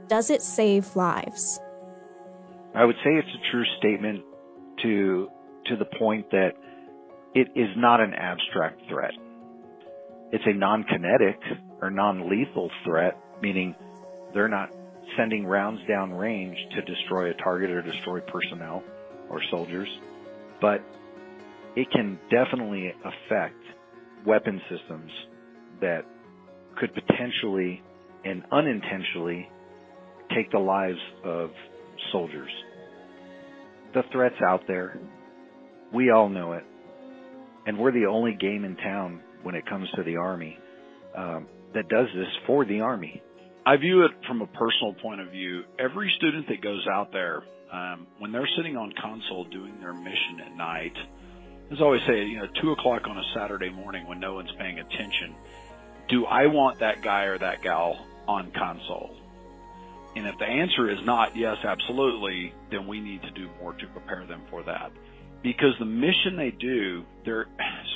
Does 0.07 0.29
it 0.29 0.42
save 0.42 0.95
lives? 0.97 1.59
I 2.75 2.85
would 2.85 2.97
say 2.97 3.12
it's 3.12 3.29
a 3.29 3.51
true 3.51 3.64
statement 3.79 4.23
to 4.83 5.31
to 5.64 5.77
the 5.77 5.87
point 5.99 6.31
that 6.33 6.51
it 7.35 7.49
is 7.55 7.71
not 7.75 8.01
an 8.03 8.12
abstract 8.12 8.83
threat. 8.90 9.14
It's 10.31 10.45
a 10.45 10.53
non-kinetic 10.53 11.40
or 11.81 11.90
non-lethal 11.90 12.71
threat, 12.85 13.16
meaning 13.40 13.75
they're 14.35 14.47
not 14.47 14.75
sending 15.16 15.47
rounds 15.47 15.81
down 15.88 16.12
range 16.12 16.59
to 16.75 16.83
destroy 16.83 17.31
a 17.31 17.35
target 17.42 17.71
or 17.71 17.81
destroy 17.81 18.21
personnel 18.21 18.83
or 19.31 19.40
soldiers, 19.51 19.88
but 20.61 20.83
it 21.76 21.90
can 21.90 22.18
definitely 22.30 22.92
affect 23.00 23.56
weapon 24.26 24.61
systems 24.70 25.11
that 25.80 26.02
could 26.78 26.90
potentially 26.94 27.82
and 28.24 28.42
unintentionally 28.52 29.48
take 30.35 30.50
the 30.50 30.58
lives 30.58 30.98
of 31.24 31.50
soldiers. 32.12 32.50
The 33.94 34.02
threat's 34.12 34.40
out 34.46 34.62
there. 34.66 34.98
We 35.92 36.11
all 36.11 36.28
know 36.28 36.52
it. 36.52 36.64
And 37.66 37.78
we're 37.78 37.92
the 37.92 38.06
only 38.06 38.37
game 38.38 38.64
in 38.64 38.76
town 38.76 39.20
when 39.42 39.54
it 39.54 39.66
comes 39.66 39.88
to 39.96 40.02
the 40.02 40.16
Army 40.16 40.58
um, 41.16 41.46
that 41.74 41.88
does 41.88 42.06
this 42.14 42.26
for 42.46 42.64
the 42.64 42.80
Army. 42.80 43.22
I 43.64 43.76
view 43.76 44.04
it 44.04 44.11
from 44.26 44.42
a 44.42 44.46
personal 44.46 44.94
point 45.00 45.20
of 45.20 45.30
view. 45.30 45.62
Every 45.78 46.12
student 46.16 46.48
that 46.48 46.62
goes 46.62 46.85
out 46.92 47.12
there, 47.12 47.42
um, 47.72 48.06
when 48.18 48.32
they're 48.32 48.48
sitting 48.56 48.76
on 48.76 48.92
console 49.00 49.44
doing 49.44 49.78
their 49.80 49.92
mission 49.92 50.40
at 50.44 50.56
night, 50.56 50.94
as 51.72 51.78
I 51.80 51.85
always 51.85 52.02
say, 52.06 52.24
you 52.24 52.37
know, 52.37 52.46
two 52.61 52.72
o'clock 52.72 53.02
on 53.08 53.16
a 53.16 53.22
Saturday 53.35 53.70
morning 53.70 54.06
when 54.06 54.20
no 54.20 54.35
one's 54.35 54.52
paying 54.58 54.78
attention, 54.78 55.35
do 56.08 56.26
I 56.26 56.46
want 56.46 56.80
that 56.80 57.02
guy 57.02 57.24
or 57.24 57.38
that 57.38 57.62
gal 57.62 58.06
on 58.28 58.52
console? 58.52 59.16
And 60.14 60.26
if 60.26 60.37
the 60.38 60.44
answer 60.44 60.90
is 60.90 60.98
not 61.04 61.35
yes, 61.35 61.56
absolutely, 61.64 62.52
then 62.70 62.87
we 62.87 63.00
need 63.00 63.22
to 63.22 63.30
do 63.30 63.48
more 63.61 63.72
to 63.72 63.87
prepare 63.87 64.26
them 64.26 64.42
for 64.50 64.62
that. 64.64 64.92
Because 65.42 65.72
the 65.78 65.87
mission 65.87 66.37
they 66.37 66.50
do, 66.50 67.04
they're 67.24 67.46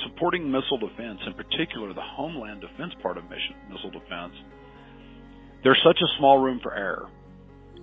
supporting 0.03 0.51
missile 0.51 0.79
defense, 0.79 1.19
in 1.27 1.33
particular 1.33 1.93
the 1.93 2.01
homeland 2.01 2.61
defense 2.61 2.93
part 3.01 3.17
of 3.17 3.25
mission, 3.25 3.55
missile 3.71 3.91
defense. 3.91 4.33
There's 5.63 5.81
such 5.85 5.99
a 6.01 6.17
small 6.17 6.39
room 6.39 6.59
for 6.63 6.73
error. 6.73 7.07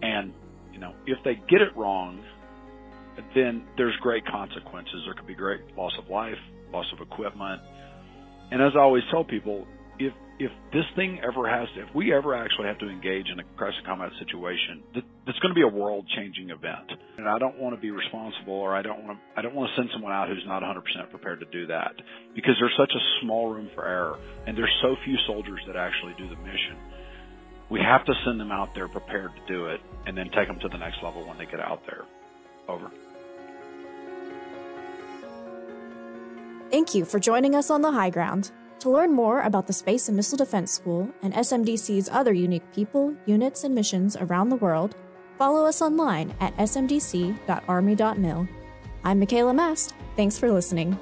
And, 0.03 0.35
you 0.73 0.81
know, 0.81 0.93
if 1.07 1.19
they 1.25 1.37
get 1.49 1.63
it 1.63 1.77
wrong, 1.77 2.25
then 3.35 3.67
there's 3.77 3.97
great 4.01 4.27
consequences. 4.27 5.03
There 5.05 5.15
could 5.15 5.27
be 5.27 5.35
great 5.35 5.61
loss 5.77 5.93
of 5.99 6.09
life, 6.09 6.39
loss 6.73 6.87
of 6.93 7.01
equipment. 7.01 7.61
And 8.51 8.63
as 8.63 8.73
I 8.77 8.81
always 8.81 9.03
tell 9.11 9.25
people, 9.25 9.67
if 9.99 10.13
if 10.39 10.51
this 10.73 10.85
thing 10.97 11.21
ever 11.23 11.49
has 11.49 11.69
to, 11.77 11.83
if 11.83 11.95
we 11.95 12.13
ever 12.13 12.35
actually 12.35 12.67
have 12.67 12.79
to 12.79 12.89
engage 12.89 13.29
in 13.31 13.39
a 13.39 13.45
crisis 13.57 13.79
combat 13.87 14.11
situation, 14.19 14.83
th- 14.93 15.05
it's 15.29 15.39
going 15.39 15.55
to 15.55 15.59
be 15.59 15.63
a 15.63 15.71
world 15.71 16.07
changing 16.17 16.51
event. 16.51 16.91
And 17.19 17.29
I 17.29 17.39
don't 17.39 17.59
want 17.59 17.77
to 17.77 17.81
be 17.81 17.93
responsible 17.93 18.55
or 18.55 18.75
I 18.75 18.83
don't 18.83 19.05
want 19.05 19.19
to, 19.19 19.39
I 19.39 19.43
don't 19.43 19.55
want 19.55 19.71
to 19.71 19.81
send 19.81 19.91
someone 19.93 20.13
out 20.13 20.29
who's 20.29 20.43
not 20.47 20.63
100% 20.63 20.83
prepared 21.11 21.39
to 21.39 21.47
do 21.47 21.69
that 21.69 21.93
because 22.35 22.55
there's 22.59 22.75
such 22.77 22.91
a 22.91 23.03
small 23.23 23.55
room 23.55 23.71
for 23.77 23.87
error 23.87 24.19
and 24.47 24.59
there's 24.59 24.75
so 24.83 24.97
few 25.05 25.17
soldiers 25.29 25.61
that 25.69 25.77
actually 25.77 26.15
do 26.19 26.29
the 26.29 26.41
mission. 26.43 26.83
We 27.71 27.79
have 27.81 28.05
to 28.05 28.13
send 28.27 28.41
them 28.41 28.51
out 28.51 28.75
there 28.75 28.89
prepared 28.89 29.31
to 29.37 29.53
do 29.53 29.67
it 29.67 29.81
and 30.07 30.19
then 30.19 30.31
take 30.35 30.49
them 30.49 30.59
to 30.61 30.69
the 30.69 30.79
next 30.79 30.99
level 31.03 31.27
when 31.27 31.39
they 31.39 31.47
get 31.47 31.61
out 31.61 31.83
there. 31.87 32.03
Over. 32.69 32.91
Thank 36.75 36.93
you 36.93 37.05
for 37.05 37.21
joining 37.21 37.55
us 37.55 37.71
on 37.71 37.83
the 37.83 37.93
high 37.93 38.11
ground. 38.11 38.51
To 38.81 38.91
learn 38.91 39.13
more 39.13 39.43
about 39.43 39.69
the 39.69 39.73
Space 39.73 40.09
and 40.09 40.17
Missile 40.17 40.39
Defense 40.39 40.73
School 40.73 41.09
and 41.23 41.33
SMDC's 41.33 42.09
other 42.09 42.33
unique 42.33 42.65
people, 42.75 43.15
units, 43.27 43.63
and 43.63 43.73
missions 43.73 44.17
around 44.17 44.49
the 44.49 44.57
world, 44.57 44.97
follow 45.39 45.67
us 45.67 45.81
online 45.81 46.35
at 46.41 46.57
smdc.army.mil. 46.57 48.49
I'm 49.05 49.21
Mikayla 49.21 49.55
Mast. 49.55 49.95
Thanks 50.17 50.37
for 50.37 50.51
listening. 50.51 50.99